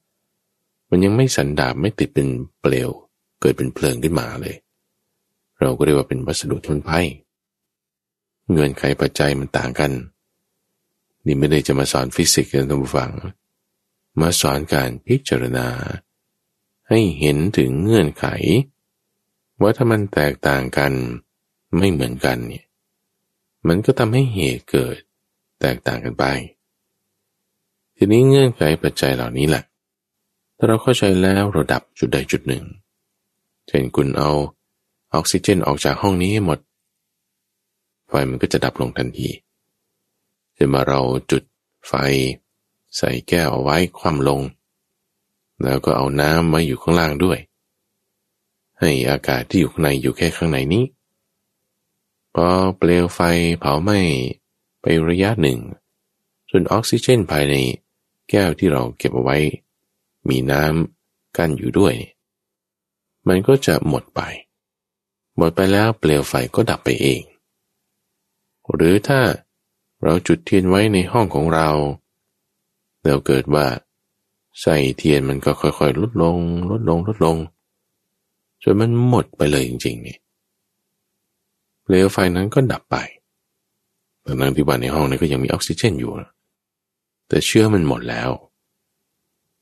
[0.89, 2.28] มันยังไม่สันดาบไม่ติดเป็น
[2.62, 2.89] เปลว
[3.41, 4.56] เกิดเป็นเพลิงขึ้นมาเลย
[5.62, 7.08] เราก็เรียกว่าเป็นวัสดุทนภัย
[8.50, 9.91] เงื่อนไขปัจจัยมันต่างกัน
[11.26, 13.12] นี่ไม่ได้จะมาสอนฟิสิกส์กันท่านผู้ฟัง
[14.21, 15.67] มาสอนการพิจารณา
[16.89, 18.26] ให้เห็นถึงเงื่อนไข
[19.62, 20.93] ว่าถ้ามันแตกต่างกัน
[21.78, 22.64] ไม่เหมือนกันเนี่ย
[23.67, 24.97] มันก็ทำให้เหตุเกิด
[25.60, 26.25] แตกต่างกันไป
[27.95, 29.63] ทีนี้เงื่อนไขปัจจัยเหล่านี้แหละ
[30.58, 32.63] ถ้าเราเข้าใจแล้วเราดับจุดใดจุดหนึ่ง
[33.67, 34.32] เช่นคุณเอา
[35.13, 36.60] ออกซิเจนออกจากห้องนี้ให้หมด
[38.08, 39.30] ไฟมันก็จะดับลงทันที
[40.58, 41.01] จะมาเรา
[41.32, 41.43] จุด
[41.88, 41.93] ไฟ
[42.97, 44.41] ใส่แก้วเอาไว้คว่ำลง
[45.62, 47.39] แล้วก็เอาน้ำมาอยู่ข้างล่างด้วย
[48.80, 50.84] ให้อากาศที่อยู่ข้างในอยู่แค่ข้างในนี้
[52.36, 53.19] พอเปลวไฟ
[53.60, 54.00] เผาไหม้
[54.82, 55.60] ไประยะหนึ่ง
[56.50, 57.56] ส่วนออกซิเจนภายใน
[58.30, 59.38] แก้วที่เราเก็บเอาไว้
[60.30, 61.93] มีน้ำกั้นอยู่ด้วย
[63.28, 64.21] มันก็จะหมดไป
[65.38, 67.21] หมดไปแล้วเปลวไฟก็ดับไปเอง
[68.74, 69.19] หรือถ้า
[70.04, 71.69] เราจุดเทียนไว้ในห้องของเรา
[73.04, 73.65] แล้วเกิดว่า
[74.62, 77.38] ใส่เทียนมันก็ค่อยๆ ลดลง ลดลง ลดลง
[78.62, 80.17] จนมันหมดไปเลยจริงๆนี่
[81.86, 82.95] เปลวไฟนั้นก็ดับไป
[84.24, 86.12] แต่นั้นที่บ้านในห้องนั้ก็ยังมีออกซิเจนอยู่
[87.28, 88.30] แต่เชื้อมันหมดแล้ว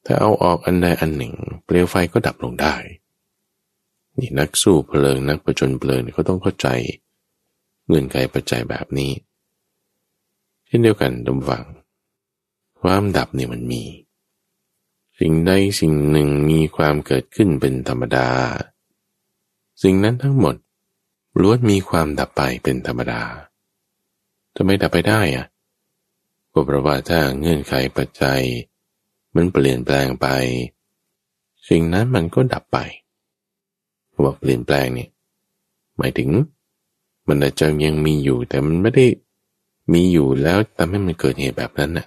[0.05, 1.33] ถ้าเอาออกอันใดอันหนึ่ง
[1.65, 2.75] เปลวไฟก็ดับลงได้
[4.19, 6.67] นี่นักสู้เพลิงนักประจนเพลิงเขาต้องเข้าใจ
[7.85, 9.11] เงื่อนไขปัจจัยแบบนี้
[10.67, 11.63] เช่นเดียวกันดมฟัง
[12.81, 13.83] ความดับเนี่ยมันมี
[15.19, 18.27] สิ่งใดสิ่งหนึ่งมีความเกิดขึ้นเป็นธรรมดา
[19.83, 20.55] สิ่งนั้นทั้งหมด
[21.41, 23.21] ล้วนมีความดับไปเป็นธรรมดา
[24.55, 25.45] ทำไมดับไปได้อะ
[26.51, 28.41] ก็เพราะว่าถ้าเงื่อนไขปัจจัย
[29.35, 30.27] มันเปลี่ยนแปลงไป
[31.69, 32.77] สิ่งนั้นมันก็ดับไป
[34.21, 35.09] ว่าเปลี่ยนแปลงเนี่ย
[35.97, 36.29] หมายถึง
[37.27, 39.05] มันอาจจะยังมีอยู่แต่มันไม่ได้
[39.93, 42.05] มีอยู่แล้วทำให้มันเกิดเหตุแบบนั้นน่ะ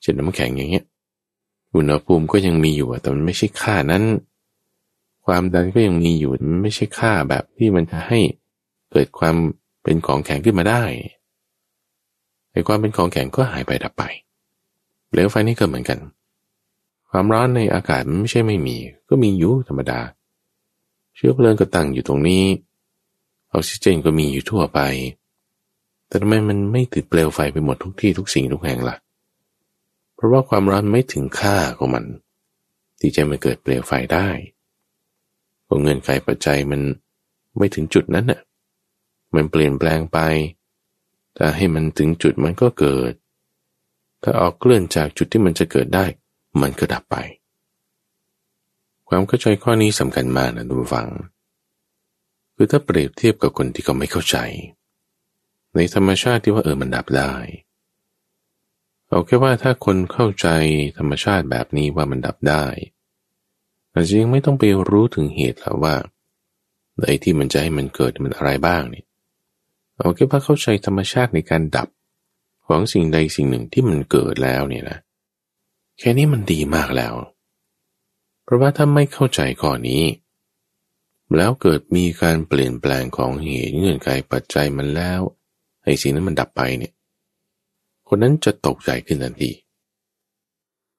[0.00, 0.84] เช่นน้ำแข็งอย่างเงี้ย
[1.74, 4.02] อุณหภูมิก็ยังมีอยู่แต่มันไม่ใช่ค่านั้น
[5.26, 8.20] ความดันก็ยังมีอยู่มันไม่ใช่ค่าแบบที่มันจะให้
[8.92, 9.36] เกิดความ
[9.82, 10.82] เป็นของแข็งขึ้นมาได้
[12.52, 14.02] ไอ้ความเป็นของแข็งก็หายไปดับไป
[15.08, 15.98] เปลวไฟนี่ก็เหมือนกัน
[17.10, 18.76] ความร้อนในอากาศไม่ใช่ไม่มี
[19.08, 20.00] ก็มีอยู่ธรรมดา
[21.14, 22.44] เชื้อเพลิงก็ตั้งอยู่ตรงนี้
[23.52, 24.80] ออกซิเจนก็มีอยู่ทั่วไป
[26.08, 28.96] แต่ทำไมมันไม่ติดเปลวไฟไปหมดทุกที่ทุกสิ่งทุกแห่งละ่ะ
[30.14, 32.04] เพราะว่าความร้อนไม่ถึงค่าของมัน
[33.00, 34.28] ที่จะมาเกิดเปลวไฟได้
[35.72, 36.80] ราะเงินไขปัจจัยมัน
[37.58, 38.40] ไม่ถึงจุดนั้นน่ะ
[39.34, 40.18] มันเปลี่ยนแปลงไป
[41.34, 43.12] แต่ให้มันถึงจุดมันก็เกิด
[44.22, 46.04] ถ้าออกเคลื่อนจากจุดที่มันจะเกิดได้
[46.62, 47.16] มันก็ดับไป
[49.08, 51.08] ความเข้าใจข้อนี้สำคัญมากนะทุกฝัง
[52.54, 54.36] คือถ้าเปรียบเทียบกับคนที่เขาไม่เข้าใจ
[55.74, 57.34] ในธรรมชาติที่ว่าเออมันดับได้
[59.08, 60.48] เอาแค่ว่าถ้าคนเข้าใจ
[60.98, 62.64] ธรรมชาติแบบนี้ว่ามันดับได้
[63.92, 65.94] อาจจะยังไม่ต้องไปรู้ถึงเหตุแล้วว่า
[67.06, 69.06] ไอ้ที่มันจะให้มันเกิดมันอะไรบ้างเนี่ย
[69.98, 71.88] เอาแค่ว่าเข้าใจธรรมชาติในการดับ
[72.66, 74.98] ของสิ่งใดสิ่งหนึ่งที่มันเกิดแล้วเนี่ยนะ
[75.98, 77.14] แค่นี้มันดีมากแล้ว
[78.44, 80.02] เพราะว่าถ้าไม่เข้าใจข้อนี้
[81.36, 85.20] แล้วเกิดมีการเปลี่ยนแปลงของเหตุเงื่อนไขปัจจัยมันแล้ว
[85.84, 86.92] ไอ้สิ่งนั้นมันดับไปเนี่ย
[88.08, 89.50] คนนั้นจะตกใจขึ้นทันที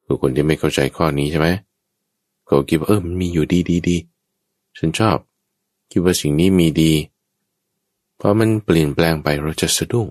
[0.05, 3.97] คือคนที่ไม่เข้าใจข้อนี้ใช่ไหมเขาคิดว่าเออมันมีอยู่ดีดีดี
[4.77, 5.17] ฉันชอบ
[5.91, 6.93] คิดว่าสิ่งนี้มีดี
[8.19, 10.07] พอมันเปลี่ยนแปลงไปเราจะสะดุ้ง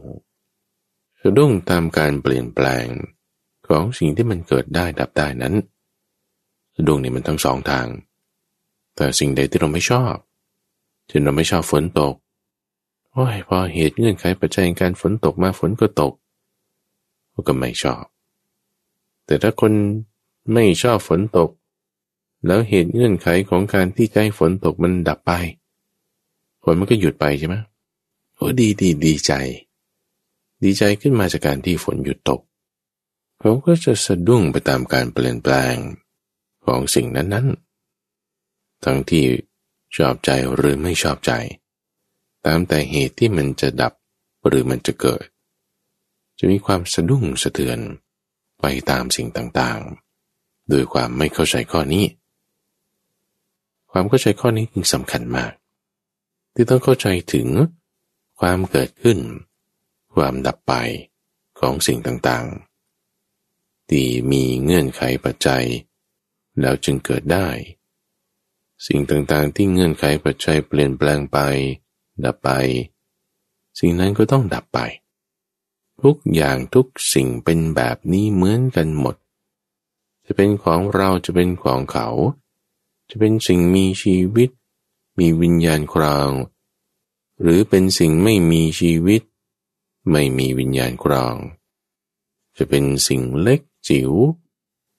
[1.21, 2.87] สะดุ้งตามการเปลี่ยนแปลง
[3.67, 5.55] ของสิ่งที่มันเกิดได้ดับได้นั้น
[6.75, 7.87] สะดุ้งนี่มันทั้งสองทาง
[8.95, 10.15] แต่สิ่งใดที่เราไม่ชอบ
[11.09, 12.15] เช่นเราไม่ชอบฝนตก
[13.13, 16.13] โอ้ยพอเหตุเงื่อนไขปัจจัยการฝนตกมาฝนก็ตก
[17.49, 18.05] ก็ไม่ชอบ
[19.27, 19.73] แต่ถ้าคน
[20.53, 21.51] ไม่ชอบฝนตก
[22.47, 25.33] แล้วเหตุเงื่อนไขของการที่ให้ฝนตกมันดับไป
[26.63, 27.57] ฝนมันก็หยุดไปใช่ไหม
[28.37, 29.33] โอ้ดีดีดีใจ
[30.63, 32.41] ดีใจขึ้นมาจากการที่ฝนหยุดตก
[33.39, 35.75] เขาก็จะสะดุ้งไปตามการเปลี่ยนแปลง
[36.65, 39.25] ของสิ่งนั้นๆ ทั้งที่
[39.97, 41.33] ชอบใจหรือไม่ชอบใจ
[42.47, 43.93] ตามแต่เหตุที่มันจะดับ
[44.47, 45.25] หรือมันจะเกิด
[46.39, 47.79] จะมีความสะดุ้งสะเทือน
[48.61, 52.05] ไปตามสิ่งต่างๆ โดยความไม่เข้าใจข้อนี้
[53.93, 55.53] ความเข้าใจข้อนี้จึงสำคัญมาก
[56.55, 57.49] ที่ต้องเข้าใจถึง
[58.41, 59.19] ความเกิดขึ้น
[60.15, 60.73] ความดับไป
[61.61, 65.65] ของสิ่งต่างๆ ที่มีเงื่อนไขปัจจัย
[66.61, 67.49] แล้วจึงเกิดได้
[68.87, 71.39] สิ่งต่างๆ ที่เงื่อนไขปัจจัยเปลี่ยนแปลงไป
[72.25, 72.51] ดับไป
[73.79, 74.79] สิ่งนั้นก็ต้องดับไป
[76.03, 79.17] ทุกอย่างทุกสิ่งเป็นแบบนี้เหมือนกันหมด
[80.27, 82.09] จะเป็นของเราจะเป็นของเขา
[83.15, 84.51] จะเป็นสิ่งมีชีวิต
[85.19, 86.31] มีวิญญาณครอง
[87.41, 89.23] หรือเป็นสิ่งไม่มีชีวิต
[90.11, 91.37] ไม่มีวิญญาณครอง
[92.57, 94.13] จะเป็นสิ่งเล็กจิ๋ว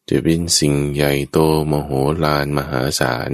[0.10, 1.38] จะเป็นสิ่งใหญ่โต
[1.72, 1.92] มโห
[2.24, 3.32] ฬารมหาศาล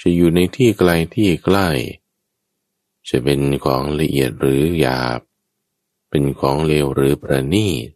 [0.00, 1.68] จะอยู่ในที่ไกลที่ใกล้
[3.08, 5.20] จะเป็นของละเอียดหรือหยาบ
[6.08, 7.88] เป็นของเลวหรือประณีต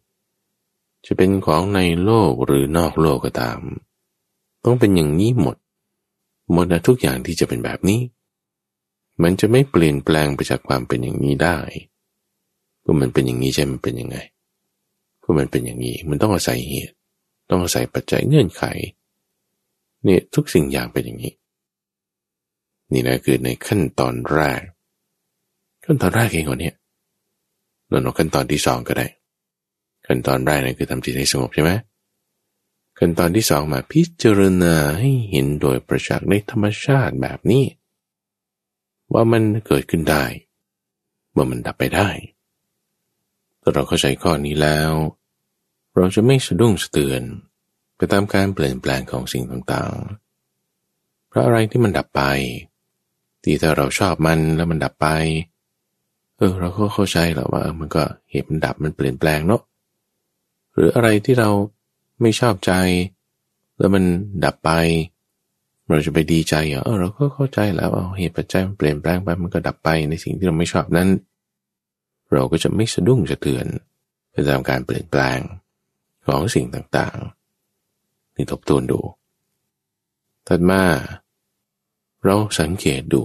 [1.05, 3.61] จะเป็นของในโลกหรือนอกโลกก็ตาม
[4.67, 5.57] ต้องเป็นอย่างนี้หมด
[6.53, 7.99] หมดนะทุกอย่างที่จะเป็นแบบนี้
[9.23, 11.57] มันจะไม่เปลี่ยนแปลงไปจากความเป็นอย่างนี้ได้
[12.83, 14.17] ก็มันเป็นอย่างนี้ใช่มันเป็นยังไง
[15.23, 16.93] ก็มันเป็นอย่างนี้ มันต้องอาศัยเหตุ
[17.49, 18.63] ต้องอาศัยปัจจัยเงื่อนไข
[20.03, 21.33] เนี่ยทุกสิ่งอย่างเป็นอย่างนี้
[22.91, 24.61] นี่นะคือในขั้นตอนแรก
[25.85, 26.75] ขั้นตอนแรกเองก่อนเนี่ย
[27.89, 29.07] เราเอาขั้นตอนที่สองก็ได้
[30.07, 31.71] ขั้นตอนแรกนี่คือทำจิตให้สงบใช่ไหม
[32.97, 37.65] ขั้นตอนที่สองมาพิจารณาให้เห็นโดยประจักษ์ในธรรมชาติแบบนี้
[39.13, 40.23] ว่ามันเกิดขึ้นได้
[41.35, 42.09] ว่ามันดับไปได้
[43.61, 44.91] ถ้าเราเข้าใจข้อนี้แล้ว
[45.95, 47.21] เราจะไม่สะดุ้งสะเตือน
[47.95, 52.21] ไปตามการเปลี่ยนแปลงของสิ่งต่างๆ เพราะอะไรที่มันดับไป
[53.43, 55.07] ที่ถ้าเราชอบมันแล้วมันดับไป
[56.37, 59.61] เออเราก็เข้าใจแล้วว่ามันก็เหตุมันดับมันเปลี่ยนแปลงเนาะ
[60.73, 61.49] หรืออะไรที่เรา
[62.21, 62.71] ไม่ชอบใจ
[63.77, 64.03] แล้วมัน
[64.43, 64.71] ดับไป
[65.87, 71.09] เราจะไปดีใจเหรอเออเราก็เข้าใจแล้วเอาเหตุปัจจัยมันเปลี่ยนแปลงไปมันก็ดับไปในสิ่งที่เราไม่ชอบนั้น
[72.33, 73.65] เราก็จะไม่สะดุ้งสะเทือน
[74.31, 75.39] ไปตามการเปลี่ยนแปลง
[76.27, 78.99] ของสิ่งต่างๆ นี่ทบทวนดู
[80.47, 80.83] ถัดมา
[82.23, 83.23] เราสังเกตดู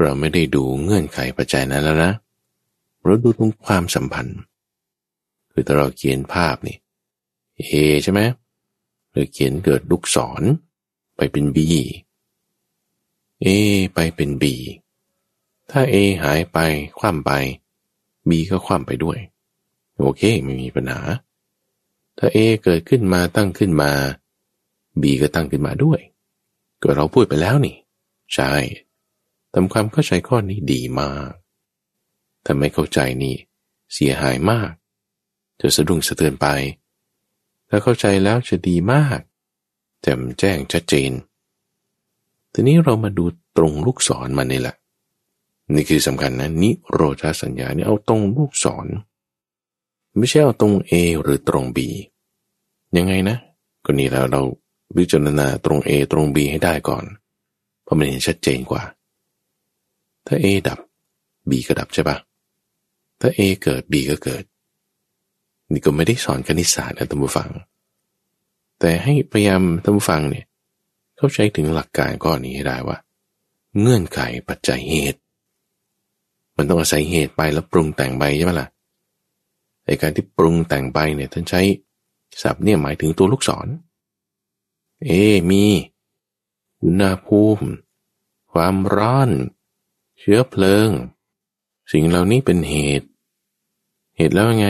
[0.00, 2.12] เราไม่ได้ดูเงื่อนไขปัจจัยนั้นแล้วนะ
[3.04, 4.38] เราดูตรงความสัมพันธ์
[5.52, 6.76] คือถ้าเราเขียนภาพนี่
[7.70, 7.72] A
[8.02, 8.20] ใช่ไหม
[9.10, 10.42] หรือเขียนเกิดลูกศร
[11.16, 11.58] ไปเป็น B
[13.44, 13.46] A
[13.94, 14.44] ไปเป็น B
[15.70, 16.58] ถ้า A หายไป
[16.98, 17.30] คว่ำไป
[18.28, 19.18] B ก็คว่ำไปด้วย
[19.98, 21.00] โอเคไม่มีปัญหา
[22.18, 23.92] ถ้า A เกิดขึ้นมาตั้งขึ้นมา
[25.00, 26.00] B ก็ตั้งขึ้นมาด้วย
[26.82, 27.76] ก็เราพูดไปแล้วนี่
[28.34, 28.52] ใช่
[29.52, 31.30] ทำความเข้าใจข้อนี้ดีมาก
[32.44, 33.36] ถ้าไม่เข้าใจนี่
[33.92, 34.70] เสียหายมาก
[35.60, 36.46] จะสะดุ้งสะเทือนไป
[37.74, 39.18] ถ้าเข้าใจแล้วจะดีมาก
[40.02, 41.10] แจ่มแจ้งชัดเจน
[42.52, 43.24] ทีนี้เรามาดู
[43.56, 44.76] ตรงลูกศรมันนี่แหละ
[45.74, 48.86] นี่คือสำคัญนะ นิโรธาสัญญานี่เอาตรงลูกศร
[50.16, 50.92] ไม่ใช่เอาตรง A
[51.22, 51.78] หรือตรง B
[52.96, 53.36] ยังไงนะ
[53.84, 54.42] ก็นี่แล้วเรา
[54.96, 57.04] วิจารณาตรง A ตรง B ให้ได้ก่อน
[57.82, 58.82] เพราะมันเห็นชัดเจนกว่า
[60.26, 60.78] ถ้า A ดับ
[61.50, 62.16] B ก็ดับใช่ปะ
[63.20, 64.44] ถ้า A เกิด B ก็เกิด
[65.72, 67.50] นี่ก็ไม่ได้สอนคณิตศาสตร์นะท่านผู้ฟัง
[68.80, 70.44] แต่ให้พยายามท่านผู้ฟังเนี่ย
[71.16, 72.98] เข้าใจถึงหลักการก้อนนี้ให้ได้ว่า
[73.80, 75.20] เงื่อนไขปัจจัยเหตุ
[76.56, 78.68] มันต้องอาศัยเหตุไปแล้วปรุงแต่งไปใช่ไหมล่ะ
[79.86, 81.60] ในการที่ปรุงแต่งไปเนี่ยท่านใช้
[82.42, 83.68] ศัพท์เนี่ยหมายถึงตัวลูกศร
[85.06, 85.10] เอ
[85.50, 85.64] มี
[86.82, 87.66] อุณหภูมิ
[88.52, 89.30] ความร้อน
[90.18, 90.90] เชื้อเพลิง
[91.92, 93.08] สิ่งเหล่านี้เป็นเหตุ
[94.16, 94.68] เหตุแล้วไง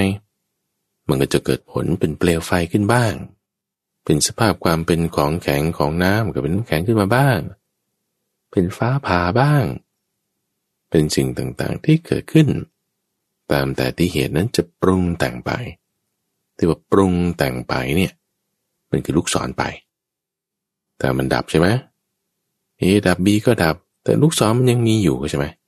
[1.13, 3.15] มันก็จะเกิดผลเป็นเปลวไฟขึ้นบ้าง
[4.05, 7.39] เป็นสภาพความเป็นของแข็งของน้ำก็เป็นน้ำแข็งขึ้นมาบ้าง
[8.51, 9.65] เป็นฟ้าผ่าบ้าง
[10.91, 12.49] เป็นสิ่งต่างๆที่เกิดขึ้น
[13.53, 15.51] ตามแต่ที่เหตุนั้นจะปรุงแต่งไป
[16.57, 18.13] ที่ว่าปรุงแต่งไปเนี่ย
[18.91, 19.63] มันคือลูกศรไป
[20.99, 21.69] แต่มันดับใช่ไหม
[22.79, 25.62] เอดับบีก็ดับ แต่ลูกศรมันยังมีอยู่ใช่ไหมเ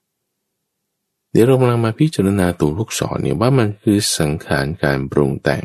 [1.35, 5.64] เดี๋ยวเรากำลังมาพิจารณาตัวลูกศรเนี่ยว่ามันคือสังขารการปรุงแต่ง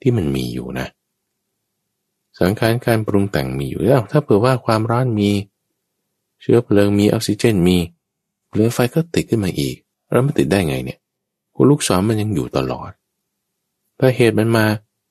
[0.00, 0.88] ที่มันมีอยู่นะ
[2.40, 5.30] สังขารการปรุงแต่งมีอยู่แล้วถ้าเผื่อว่าความร้อนมี
[6.40, 7.76] เชื้อเพลิงมีออกซิเจนมี
[8.48, 9.76] เปลวไฟก็ติดขึ้นมาอีก
[10.10, 10.98] แล้วมันติดได้ไงเนี่ย
[11.70, 12.90] ลูกศรมันยังอยู่ตลอด
[13.98, 14.64] ถ้าเหตุมันมา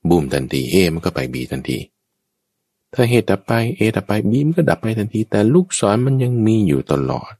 [0.09, 1.77] บูมทันทีเอมันก็ไปบีทันที
[2.93, 7.31] ถ้าเหตุดับไปเอดับไปบีมันก็ดับไปทันที แต่ลูกศรมันยังมีอยู่ตลอด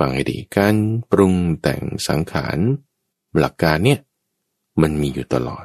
[0.00, 0.74] ฟังให้ดีการ
[1.10, 2.58] ปรุงแต่งสังขาร
[3.38, 3.98] หลักการเนี่ย
[4.82, 5.64] มันมีอยู่ตลอด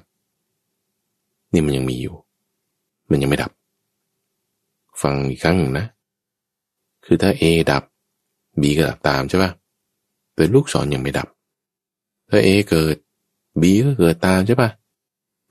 [1.54, 2.16] นี่มันยังมีอยู่
[3.10, 3.52] มันยังไม่ดับ
[5.02, 5.86] ฟังอีกครั้งหนึ่งนะ
[7.06, 7.84] คือถ้า A ดับ
[8.62, 9.52] B ก็ดับตามใช่ปะ
[10.36, 11.28] แต่ลูกศรยังไม่ดับ
[12.30, 12.96] ถ้า A เกิด
[13.62, 14.70] บีก็เกิดตามใช่ป่ะ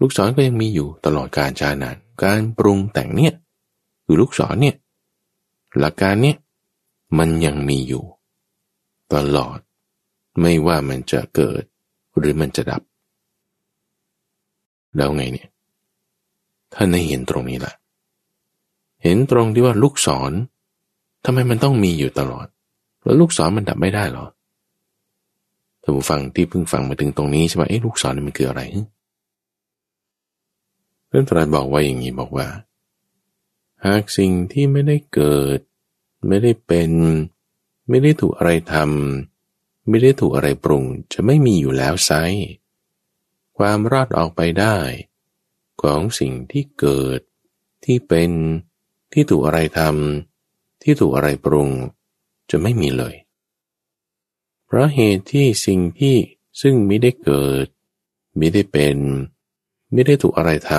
[0.01, 3.35] ลูกศรก็ยังมีอยู่ตลอดการชานาน การปรุงแต่งเนี่ย
[4.05, 4.76] คือลูกศรเนี่ย
[5.78, 6.37] หลักการเนี่ย
[7.18, 8.05] มันยังมีอยู่
[9.12, 9.59] ตลอด
[10.40, 11.62] ไม่ว่ามันจะเกิด
[12.18, 12.82] หรือมันจะดับ
[14.96, 15.48] แล้วไงเนี่ย
[16.74, 17.72] ท่านได้เห็นตรงนี้ละ
[19.02, 20.32] เห็นตรงที่ว่าลูกศร
[21.24, 22.46] ทำไมมันต้องมีอยู่ตลอด
[23.02, 24.26] แล้วลูกศรมันดับไม่ได้หรอ
[25.82, 28.62] ท่านผู้ฟังที่เพิ่งฟังมาถึงตรงนี้ใช่ไหมเอ๊ะลูกศรนี่มันคืออะไร
[31.09, 32.46] เรื่องตรัสบอกว่าอย่างนี้บอกว่า
[33.84, 35.59] หากสิ่งที่ไม่ได้เกิด
[36.28, 36.90] ไม่ได้เป็น
[37.89, 42.11] ไม่ได้ถูกอะไรทำไม่ได้ถูกอะไรปรุงจะไม่มีอยู่แล้วไซ
[43.59, 44.78] ความรอดออกไปได้
[45.82, 47.20] ของสิ่งที่เกิด
[47.85, 48.30] ที่เป็น
[49.12, 51.70] ที่ถูกอะไรทำที่ถูกอะไรปรุง
[52.51, 53.14] จะไม่มีเลย
[54.76, 56.16] พราะเหตุที่สิ่งที่
[56.61, 57.66] ซึ่งไม่ได้เกิด
[58.37, 58.99] ไม่ได้เป็น
[59.93, 60.72] ไม่ได้ถูกอะไรท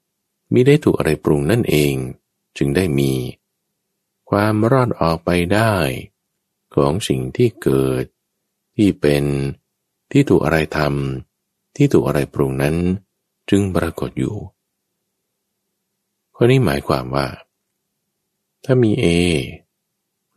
[0.00, 1.94] ำไม่ได้ถูกอะไรปรุงนั่นเอง
[2.56, 3.12] จึงได้มี
[4.30, 5.74] ความรอดออกไปได้
[6.78, 8.04] ของสิ่งที่เกิด
[8.76, 9.24] ที่เป็น
[10.12, 12.76] ที่ถูกอะไรทำที่ถูกอะไรปรุงนั้น
[13.50, 14.34] จึงปรากฏอยู่
[16.34, 17.26] ข้อนี้หมายความว่า
[18.64, 19.06] ถ้ามี A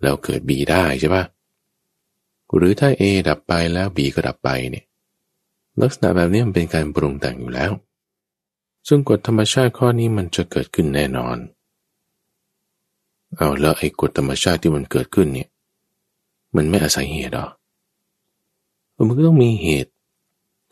[0.02, 1.24] แล้วเกิด B ได้ใช่ปะ
[2.56, 4.86] หรือถ้า A ดับไปแล้ว B ก็ดับไปเนี่ย
[5.82, 7.72] ลักษณะแบบนี้มันเป็นการปรุงแต่งอยู่แล้ว
[8.88, 11.38] ซึ่งกฎธรรมชาติข้อนี้มันจะเกิดขึ้นแน่นอน
[13.38, 15.50] เอาแล้วไอ้กฎธรรมชาติที่มันเกิดขึ้นเนี่ย
[16.56, 17.48] มันไม่อาศัยเหตุหรอ
[19.08, 19.92] มันก็ต้องมีเหตุ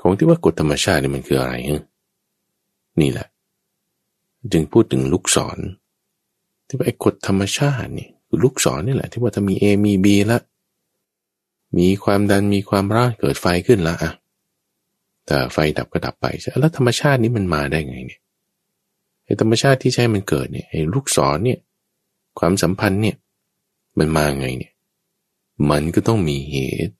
[0.02, 1.84] ของที่ว่ากฎธรรมชาตินี่มันคืออะไรฮะ
[3.02, 3.28] นี่แหละ
[4.52, 5.58] จึงพูดถึงลูกศร
[6.68, 10.42] ที่ว่าไอ้กฎธรรมชาตินี่คือลูกศรนี่แหละ ที่ว่าถ้ามี A มี B ล้ว
[11.78, 14.12] มีความดันมีความร้อนเกิดไฟขึ้นละอะ
[15.26, 16.26] แต่ไฟดับก็ดับไป
[16.60, 18.22] แล้วธรรมชาตินี้มันมาได้ไงเนี่ย
[19.26, 21.60] ไอ้ธรรมชาติที่ใช้มันเกิดเนี่ยไอ้ลูกศรเนี่ย
[22.40, 23.16] ความสัมพันธ์เนี่ย
[24.00, 24.74] มันมาไงเนี่ย
[25.70, 26.56] มันก็ต้องมีเห
[26.88, 26.94] ตุ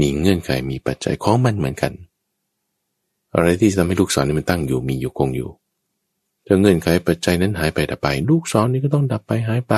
[0.00, 1.92] มีเงื่อนไขมีปัจจัยของมันเหมือนกัน
[3.34, 5.50] อะไรที่ทำให้ลูกศรนี่มันตั้งอยู่มีอยู่คงอยู่
[6.46, 9.74] ถ้าเงื่อนไขปัจจัยนั้นหายไปดับไป ลูกศรนี่ก็ต้องดับไปหายไป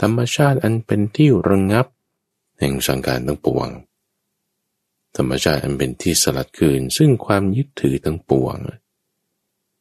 [0.00, 1.86] ธรรมชาติอันเป็นที่ระงงับ
[2.58, 3.68] แห่งสังการทั้งปวง
[5.16, 8.56] ธรรมชาติอันเป็นที่สลัดคืนซึ่งความยึดถือทั้งปวง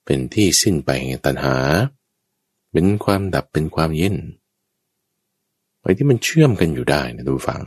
[0.06, 1.56] เป็นที่สิ้นไปแห่งตัณหา
[2.72, 4.16] เป็นความดับเป็นความเย็น
[5.82, 7.64] ไอ้ที่มันเชื่อมกันอยู่ได้นะทุกฝัง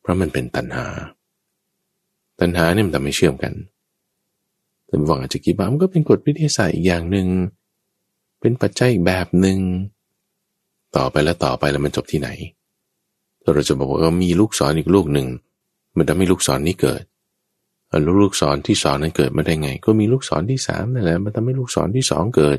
[0.00, 0.86] เพราะมันเป็นตัณหา
[2.40, 3.52] ตัณหาเนี่ยมันทำให้เชื่อมกัน
[4.86, 7.26] แต่บางอาจจะคิดว่ามันก็เป็นกฎวิทยาศาสตร์อีกอย่างหนึ่ง
[8.40, 9.58] เป็นปัจจัยอีกแบบหนึ่ง
[10.96, 12.28] ต่อไปแล้วต่อไปแล้วมันจบที่ไหน
[13.54, 15.26] เราจะบอกว่ามีลูกศรออีกลูกหนึ่ง
[15.96, 17.02] มันทำให้ลูกศรนี้เกิด
[17.88, 22.58] แล้วลูกศรที่สองนั้นเกิดมาได้ไง ก็มีลูกศรที่สามนั่นแหละมันทำให้ลูกศรที่สองเกิด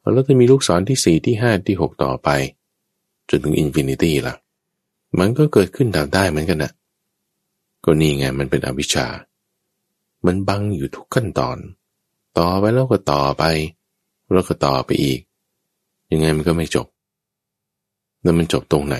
[0.00, 2.28] แล้วจะมีลูกศรที่สี่ที่ห้าที่หกต่อไป
[3.28, 4.34] จนถึง infinity ล่ะ
[5.18, 6.72] มันก็เกิดขึ้นตามได้เหมือนกันนะ
[7.84, 9.06] ก็นี่ไงมันเป็นอวิชชา
[10.26, 11.58] มันบังอยู่ทุกขั้นตอน
[12.38, 13.44] ต่อไปแล้วก็ต่อไป
[14.32, 15.20] แล้วก็ต่อไปอีก
[16.10, 16.86] ยังไงมันก็ไม่จบ
[18.22, 18.96] แล้วมันจบตรงไหน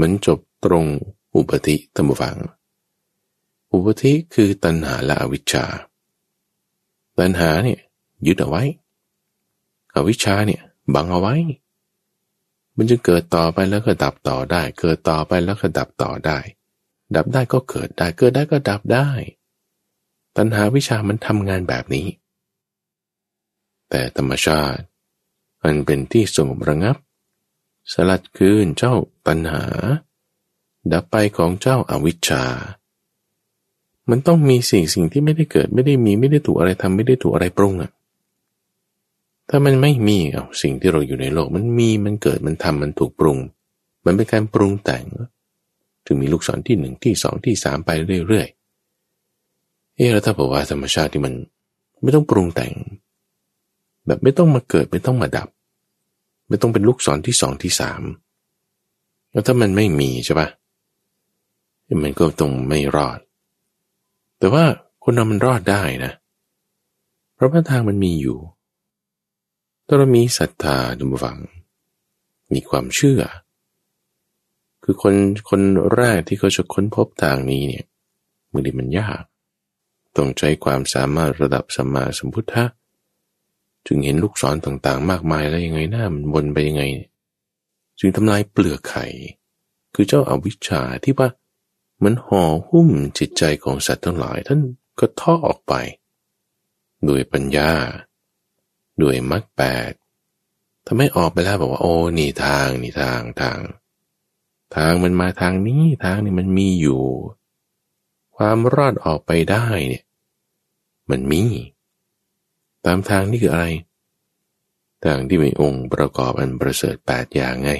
[0.00, 0.84] มันจบตรง
[1.34, 2.36] อุปธิธรรมฟัง
[3.72, 5.64] อุปธิคือตัณหาและอวิชชา
[7.18, 7.80] ตัณหาเนี่ย
[8.26, 8.62] ยึดเอาไว้
[9.94, 10.62] อวิชชาเนี่ย
[10.94, 11.34] บังเอาไว้
[12.82, 16.38] มันจะเกิดต่อไปแล้วก็ดับต่อได้ เกิดต่อไปแล้วก็ดับต่อได้
[17.14, 19.08] ดับได้ก็เกิดได้ เกิดได้ก็ดับได้
[20.36, 22.06] ตัณหาวิชามันทำงานแบบนี้
[23.90, 24.82] แต่ธรรมชาติ
[25.62, 26.96] มันเป็นที่สงบระงับ
[27.92, 28.94] สลัดคืนเจ้า
[29.26, 29.64] ตัณหา
[30.92, 32.44] ดับไปของเจ้าอาวิชชา
[34.10, 37.90] มันต้องมีสิ่งสิ่งที่ไม่ได้เกิดไม่ได้มีไม่ได้ถูกอะไรทำไม่ได้ถูกอะไรปรุงอะ
[39.50, 43.38] ถ้ามันไม่มีเอาสิ่งที่เราอยู่ในโลก มันมีมันเกิดมันทำมันถูกปรุง
[44.04, 45.04] มันเป็นการปรุงแต่ง
[46.06, 47.90] ถึงมีลูกศรที่หนึ่งที่สองที่สามไป
[48.28, 51.34] เรื่อยๆเอ๊ะแล้วถ้าบอกว่าธรรมชาติที่มัน
[52.02, 52.74] ไม่ต้องปรุงแต่ง
[54.06, 55.48] แบบไม่ต้องมาเกิดไม่ต้องมาดับ
[56.48, 58.02] ไม่ต้องเป็นลูกศรที่สองที่สาม
[59.30, 60.48] แล้วถ้ามันไม่มีใช่ปะ
[62.04, 63.18] มันก็ต้องไม่รอด
[64.38, 64.64] แต่ว่า
[65.04, 66.12] คนเรามันรอดได้นะ
[67.34, 68.38] เพราะว่าทางมันมีอยู่
[69.92, 71.38] ถ้าเรามีศรัทธาดูฟัง
[72.52, 73.22] มีความเชื่อ
[74.84, 75.14] คือคน
[75.48, 75.60] คน
[75.94, 77.84] แรกที่เขาจะค้นพบทางนี้เนี่ย
[78.52, 79.22] มือดีมันยาก
[80.16, 82.64] ต้องใช้ความสามารถระดับสัมมาสัมพุทธะ
[83.86, 86.82] จึงเห็นลูกศรต่างๆ มากมายแล้วยังไงหน้ามันวนไปยังไง
[87.98, 89.06] จึงทำลายเปลือกไข่
[89.94, 91.28] คือเจ้าอาวิชชาที่ว่า
[92.04, 92.88] มันห่อหุ้ม
[93.18, 94.60] จิตใจของสัตว์ทั้งหลายท่าน
[94.98, 95.74] ก็ท่อออกไป
[97.04, 97.72] โดยปัญญา
[99.02, 99.92] ด้วยมรรคแปด
[100.86, 103.58] ทำให้ออกไปแล้วบอกว่าโอ้นี่ทางนี่ทางทาง
[104.76, 107.02] ทางมันมาทางนี้ทางนี้มันมีอยู่
[108.36, 110.04] ความรอดออกไปได้เนี่ย
[111.10, 111.42] มันมี
[112.84, 113.66] ตามทางนี่คืออะไร
[115.04, 117.70] ทางที่มีองค์ประกอบอันประเสริฐแปดอย่างไง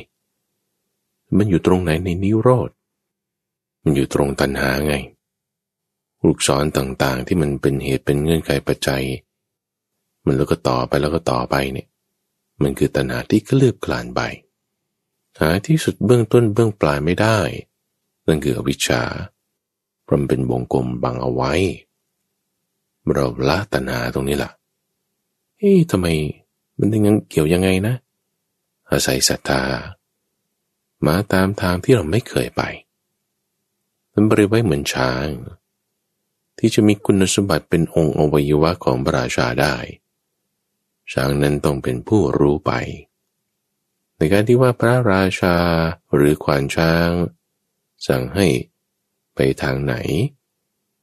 [1.36, 2.70] มันอยู่ตรงไหนในนิโรธ
[3.82, 4.94] มันอยู่ตรงตัณหาไง
[6.24, 9.04] ลูกศรต่างๆที่มันเป็นเหตุเป็นเงื่อนไขปัจจัย
[10.24, 11.88] มันแล้วก็ต่อไปแล้วก็ต่อไปเนี่ย
[12.62, 14.20] มันคือตัณหาที่เคลือบคลานไป
[15.40, 17.38] หาที่สุดเบื้องต้นเบื้องปลายไม่ได้
[18.26, 19.02] นั่นคืออวิชชา
[20.04, 21.52] เพราะมันเป็นวงกลมบังเอาไว้
[23.14, 24.50] เราละตัณหาตรงนี้ล่ะ
[25.58, 26.06] เฮ้ยทำไม
[26.78, 27.94] มันถึงยังเกี่ยวยังไงนะ
[28.90, 29.62] อาศัยศรัทธา
[31.06, 32.62] มาตามทางที่เราไม่เคยไป
[34.12, 35.28] มันบริไว้เหมือนช้าง
[36.58, 39.74] ที่จะมีคุณสมบัติเป็นองค์อวัยวะของพระราชาได้
[41.12, 42.72] ช้างนั้นต้องเป็นผู้รู้ไป
[44.16, 45.56] ในการที่ว่าพระราชา
[46.14, 47.10] หรือขวานช้าง
[48.06, 48.46] สั่งให้
[49.34, 49.94] ไปทางไหน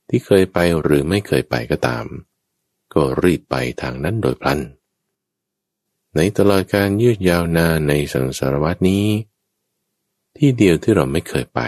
[0.10, 2.06] ที่เคยไปหรือไม่เคยไปก็ตาม
[2.94, 4.60] ก็รีบไปทางนั้นโดยพลัน
[6.16, 9.06] ในตลอดการยืดยาวนานในสังสารวัตนี้
[10.38, 11.62] ที่เดียวที่เราไม่เคยไป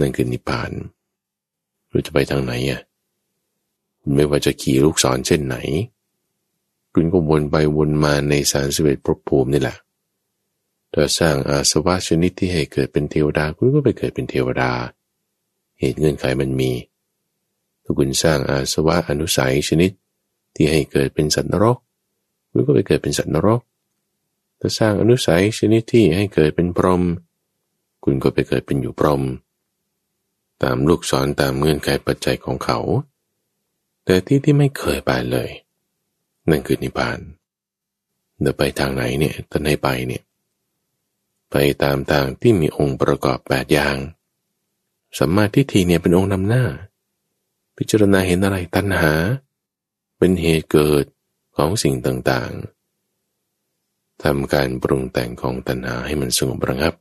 [0.00, 0.70] นั่นคือนิพพาน
[1.88, 2.80] เราจะไปทางไหนอะ
[4.14, 5.56] ไม่ว่าจะขี่ลูกศรเช่นไหน
[6.94, 9.76] คุณก็วนไปวนมาในสารสเวทภพภูมินี่แหละ
[10.92, 14.70] ถ้าสร้างอาสวะชนิดที่ให้เกิดเป็นเทวดาคุณก็ไปเกิดเป็นเทวดา
[15.78, 16.72] เหตุเงื่อนไขมันมี
[17.82, 19.90] ถ้าคุณสร้างอาสวะอนุสัยชนิด
[20.54, 21.78] ที่ให้เกิดเป็นสัตว์นรก
[22.50, 23.60] คุณก็ไปเกิดเป็นสัตว์นรก
[24.60, 27.02] ถ้าสร้างอนุสัยชนิดที่ให้เกิดเป็นพรหม
[28.04, 29.22] คุณก็ไปเกิดเป็นอยู่พรหม
[30.62, 32.78] ตามลูกศรตามเงื่อนไขปัจจัยของเขา
[34.04, 35.50] แต่ที่ที่ไม่เคยไปเลย
[36.48, 37.18] นั่นคือนิพพาน
[38.40, 40.22] เดินไปทางไหนเนี่ยท่านให้ไปเนี่ย
[41.50, 43.96] ไปตามทางที่มีองค์ประกอบแปดอย่าง
[45.18, 46.64] สัมมาทิฏฐิเนี่ยเป็นองค์นำหน้า
[47.76, 49.12] พิจารณาเห็นอะไรตัณหา
[50.18, 51.04] เป็นเหตุเกิด
[51.56, 56.94] ของสิ่งต่างๆทำการปรุงแต่งของตัณหาให้มันสงบระงับ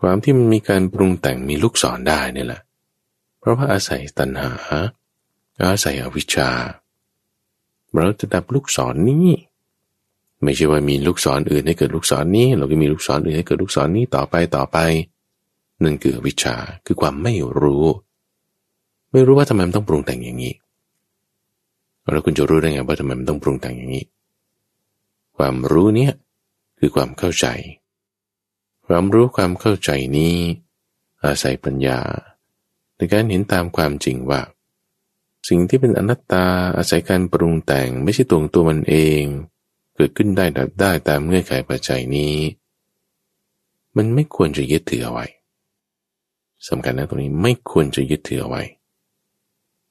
[0.00, 2.60] ความที่มันมีการปรุงแต่งมีลูกศรได้นี่แหละ
[3.38, 4.52] เพราะว่าอาศัยตัณหา
[5.64, 6.50] อาศัยอวิชชา
[7.94, 9.28] เราจะดับลูกศรนนี้
[10.42, 14.78] ไม่ใช่ว่ามีลูกศรออื่นให้เกิดลูกศรนนี้ เราก็มีลูกศรออื่นให้เกิดลูกศรนนี้ต่อไปต่อไป
[15.82, 17.84] นั่นคือวิชาคือความไม่รู้
[19.12, 20.54] ไม่รู้ว่าทำไมมันต้องปรุงแต่งอย่างนี้
[22.10, 24.04] แล้วคุณจะรู้ได้ไงว่าทำไมมันต้องปรุงแต่งอย่างนี้
[25.36, 26.12] ความรู้เนี้ย
[26.78, 27.46] คือความเข้าใจ
[28.86, 30.36] ความรู้ความเข้าใจนี้
[31.24, 31.98] อาศัยปัญญา
[32.96, 34.40] ในการเห็นตามความจริงว่า
[35.48, 39.22] สิ่งที่เป็นอนัตตาอาศัยการปรุงแต่งไม่ใช่ตัวตัวมันเอง
[39.94, 42.36] เกิดขึ้นได้ดับได้ตามเงื่อนไขปัจจัยนี้
[43.96, 45.26] มันไม่ควรจะยึดถือเอาไว้
[46.68, 48.62] สำคัญนะตรงนี้ไม่ควรจะยึดถือเอาไว้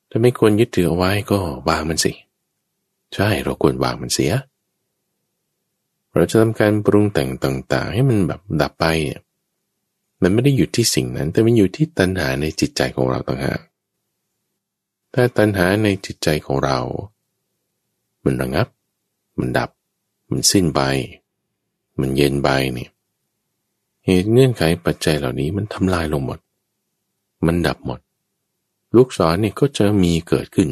[0.09, 1.39] ถ้าไม่ควรยึดถือเอาไว้ก็
[1.69, 2.11] วางมันสิ
[3.15, 4.33] ใช่เราควรวางมันเสีย
[6.13, 8.85] เราจะทำการปรุงแต่งต่าง ๆ ให้มันแบบดับไป
[10.21, 13.59] มันไม่ได้อยู่ที่สิ่งนั้น แต่มันอยู่ที่ตัณหาในจิตใจของเราต่างหาก
[15.13, 16.79] ถ้าตัณหาในจิตใจของเรา
[18.23, 18.67] มันระงับ
[19.39, 19.69] มันดับ
[20.29, 20.81] มันสิ้นไป
[21.99, 22.91] มันเย็นไปเนี่ย
[24.05, 26.39] เหตุเงื่อนไขปัจจัยเหล่านี้มันทำลายลงหมด
[27.45, 27.99] มันดับหมด
[28.95, 30.69] ลูกศรเนี่ยก็จะมีเกิดขึ้น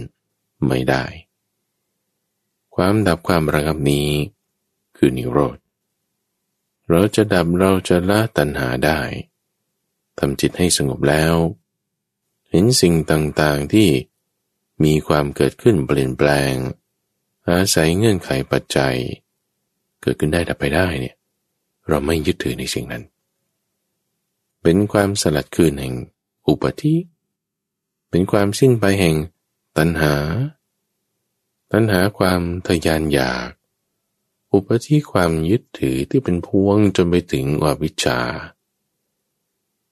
[0.67, 1.03] ไม่ได้
[2.75, 4.09] ความดับความระงับนี้
[4.97, 5.57] คือนิโรธ
[6.89, 8.99] เราจะดับเราจะละตัณหาได้
[10.17, 11.35] ทำจิตให้สงบแล้ว
[12.49, 13.88] เห็นสิ่งต่างๆที่
[14.84, 16.53] มีความเกิดขึ้นเปลี่ยนแปลง
[17.49, 18.95] อาศัยเงื่อนไขปัจจัย
[20.01, 21.15] เกิดขึ้นได้ดับไปได้เนี่ย
[21.88, 23.03] เราไม่ยึดถือในสิ่งนั้น
[24.61, 25.95] เป็นความสลัดคืนแห่ง
[26.47, 26.95] อุปธิ
[28.09, 29.15] เป็นความสิ้นไปแห่ง
[29.78, 30.15] ตัณหา
[31.71, 33.49] ตัณหาความทยานอยาก
[34.53, 38.19] อุปธิความยึดถือที่เป็นพวงจนไปถึงอวิชชา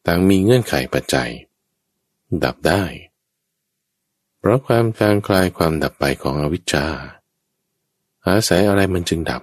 [0.05, 1.31] ต่างมีเงื่อนไขปัจจัย
[2.43, 2.83] ดับได้
[4.47, 6.85] พราะความจางคลายความดับไปของอวิชชา
[8.27, 9.41] อาศัยอะไรมันจึงดับ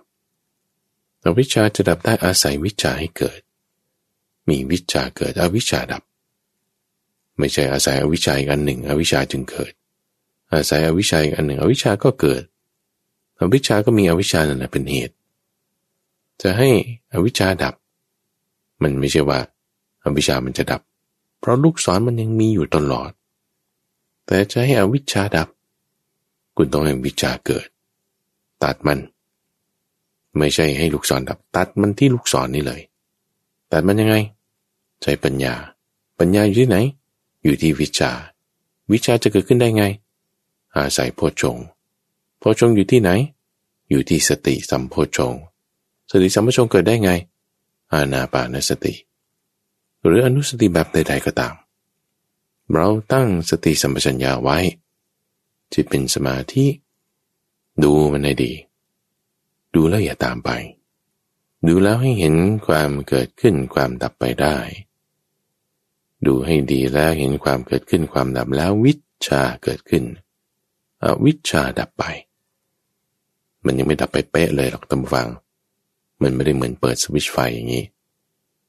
[1.24, 3.40] อวิชชาจะดับได้อาศัยวิชาให้เกิด
[4.48, 6.02] มีวิชาเกิดอวิชชาดับ
[7.38, 9.72] ไม่ใช่อาศัยอวิชชาอีกอันหนึ่ง อวิชชาจึงเกิด
[10.52, 12.42] อาศัยอวิชชาอีกอันหนึ่ง อวิชชาก็เกิด
[13.40, 15.14] อวิชชาก็มีอวิชชานั่นแหละเป็นเหตุ
[16.42, 16.70] จะให้
[17.12, 17.74] อวิชชาดับ
[18.82, 19.38] มันไม่ใช่ว่า
[20.04, 20.80] อวิชชามันจะดับ
[21.40, 23.12] เพราะลูกศรมันยังมีอยู่ตลอด
[24.32, 25.48] แต่จะให้อวิชชาดับ
[26.56, 27.66] คุณต้องให้วิชาเกิด
[28.62, 28.98] ตัดมัน
[30.36, 32.80] ไม่ใช่ให้ลูกศรดับ ตัดมันที่ลูกศรนนี่เลย
[33.72, 34.16] ตัดมันยังไง
[35.02, 35.54] ใช้ปัญญา
[36.18, 36.76] ปัญญาอยู่ที่ไหน
[37.42, 38.10] อยู่ที่วิชา
[38.92, 39.84] วิชาจะเกิดขึ้นได้ไง
[40.76, 41.56] อาศัยโพชง
[42.38, 43.10] โพชงอยู่ที่ไหน
[43.90, 45.34] อยู่ที่สติสัมโพชง
[46.10, 47.10] สติสัมโพชงเกิดได้ไง
[47.92, 48.94] อาณาปานสติ
[50.04, 51.54] หรืออนุสติแบบใดๆก็ตาม
[52.72, 54.58] เราตั้งสติสัมปชัญญะไว้
[55.72, 56.66] จิตเป็นสมาธิ
[57.82, 58.52] ดูมันให้ดี
[59.74, 60.50] ดูแล้วอย่าตามไป
[61.66, 62.34] ดูแล้วให้เห็น
[62.66, 64.56] ความเกิดขึ้นความดับไปได้
[66.26, 68.92] ดูให้ดีแล้วเห็นความเกิดขึ้นความดับแล้ววิ
[69.26, 70.04] ชาเกิดขึ้น
[71.02, 72.04] อวิชาดับไป
[73.64, 75.28] มันยังไม่ดับไปเป๊ะเลยหรอกตำฟัง
[76.22, 77.84] มันไม่ได้เหมือนเปิดสวิตช์ไฟอย่างนี้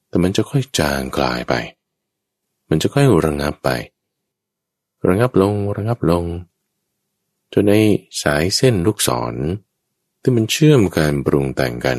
[0.08, 1.54] แต่มันจะค่อยจางคลายไป
[2.68, 3.70] มันจะค่อยระงับไป
[5.08, 6.24] ระงับลงระงับลง
[7.52, 7.74] จนใน
[8.22, 9.34] สายเส้นลูกศร
[10.20, 11.98] ที่มันเชื่อมการปรุงแต่งกัน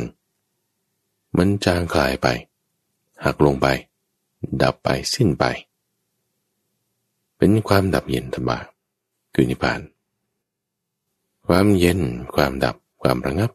[1.38, 2.28] มันจางคลายไป
[3.24, 3.68] หักลงไป
[4.62, 5.46] ดับไปสิ้นไป
[7.38, 8.58] เป็นความดับเย็นธรรมะ
[9.34, 9.80] คือนิพพาน
[11.48, 12.00] ความเย็น
[12.36, 13.52] ความดับความระงับ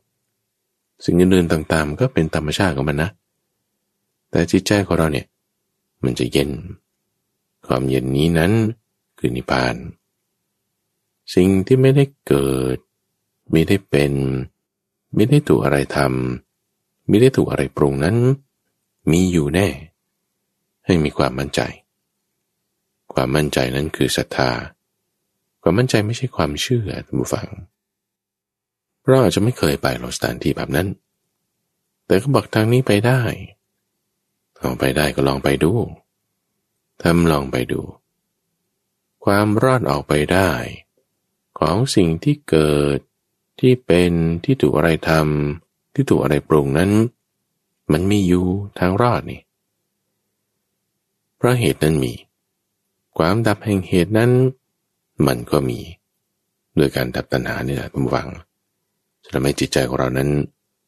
[1.05, 3.11] สิ่งอื่นๆต่างๆ ก็เป็นธรรมชาติของมันนะ
[4.31, 5.27] แต่จิตใจของเราเนี่ย
[6.05, 6.51] มันจะเย็น
[7.71, 8.53] ความเย็นนี้นั้น
[9.19, 9.77] คือนิพพาน
[11.35, 12.79] สิ่งที่ไม่ได้เกิด
[13.51, 14.13] ไม่ได้เป็น
[15.15, 18.17] ไม่ได้ถูกอะไรทำไม่ได้ถูกอะไรปรุงนั้น
[19.11, 19.69] มีอยู่แน่
[20.85, 21.61] ให้มีความมั่นใจ
[23.13, 24.51] ความมั่นใจนั้นคือศรัทธา
[25.63, 27.49] ความมั่นใจไม่ใช่ความเชื่อท่านผู้ฟัง
[29.07, 30.89] เราอาจจะไม่เคยไปหรสถานที่แบบนั้น
[32.07, 33.23] แต่ก็บอกทางนี้ไปได้
[34.63, 35.73] ลองไปได้ก็ลองไปดู
[37.03, 37.81] ทำลองไปดู
[39.25, 40.51] ความรอดออกไปได้
[41.59, 42.99] ของสิ่งที่เกิด
[43.61, 44.13] ที่เป็น
[44.45, 46.91] ที่ถูกอะไรทำที่ถูกอะไรปรุงนั้น
[47.93, 48.47] มันมีอยู่
[48.79, 49.41] ทางรอดนี่
[51.37, 52.15] เพราะเหตุนั้นมี
[53.19, 54.31] ความดับแห่งเหตุนั้น
[55.27, 55.81] มันก็มี
[56.77, 58.29] โดยการดับตัณหานี่แหละคุณฟัง
[59.23, 60.31] จะทำให้จิตใจของเรานั้น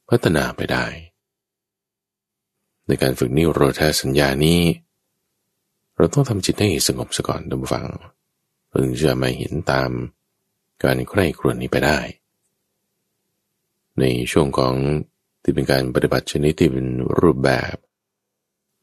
[0.09, 0.85] พัฒนาไปได้
[2.87, 4.61] ในการฝึกนิโรธาสัญญานี้
[5.97, 7.87] เราต้องทำจิตให้สงบสก่อนดูฟัง
[8.73, 9.91] พึงจะมาเห็นตาม
[10.83, 11.99] การใคร่ครวญนี้ไปได้
[14.01, 14.75] ในช่วงของ
[15.43, 16.87] ที่เป็นการปฏิบัติชนิดที่เป็น
[17.21, 17.75] รูปแบบ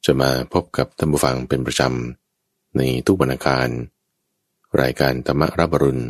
[0.05, 3.69] จะมาพบกับท่านผู้ฟังเป็นประจำ ในทุกวันาคาร
[4.81, 6.05] รายการธรรมรับรุณ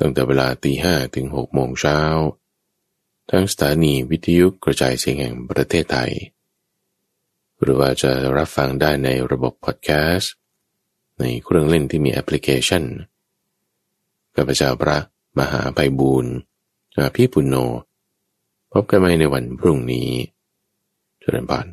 [0.00, 1.98] ตั้งแต่เวลาตีห้ถึงหกโมงเช้า
[3.30, 6.12] ทั้งสถานีวิทยุกระจายเสียงแห่งประเทศไทย
[7.62, 10.32] หรือว่าจะรับฟังได้ในระบบพอดแคสต์
[11.20, 12.84] ในเครื่องเล่นที่มีแอปพลิเคชัน
[14.34, 14.98] กับพเจ้าพระ
[15.38, 16.34] มหาไพบูรณ์
[16.96, 17.56] อาพี่ปุณโญ
[18.72, 20.08] พบกันใหม่ในวันพรุ่งนี้
[21.20, 21.66] เจริญพร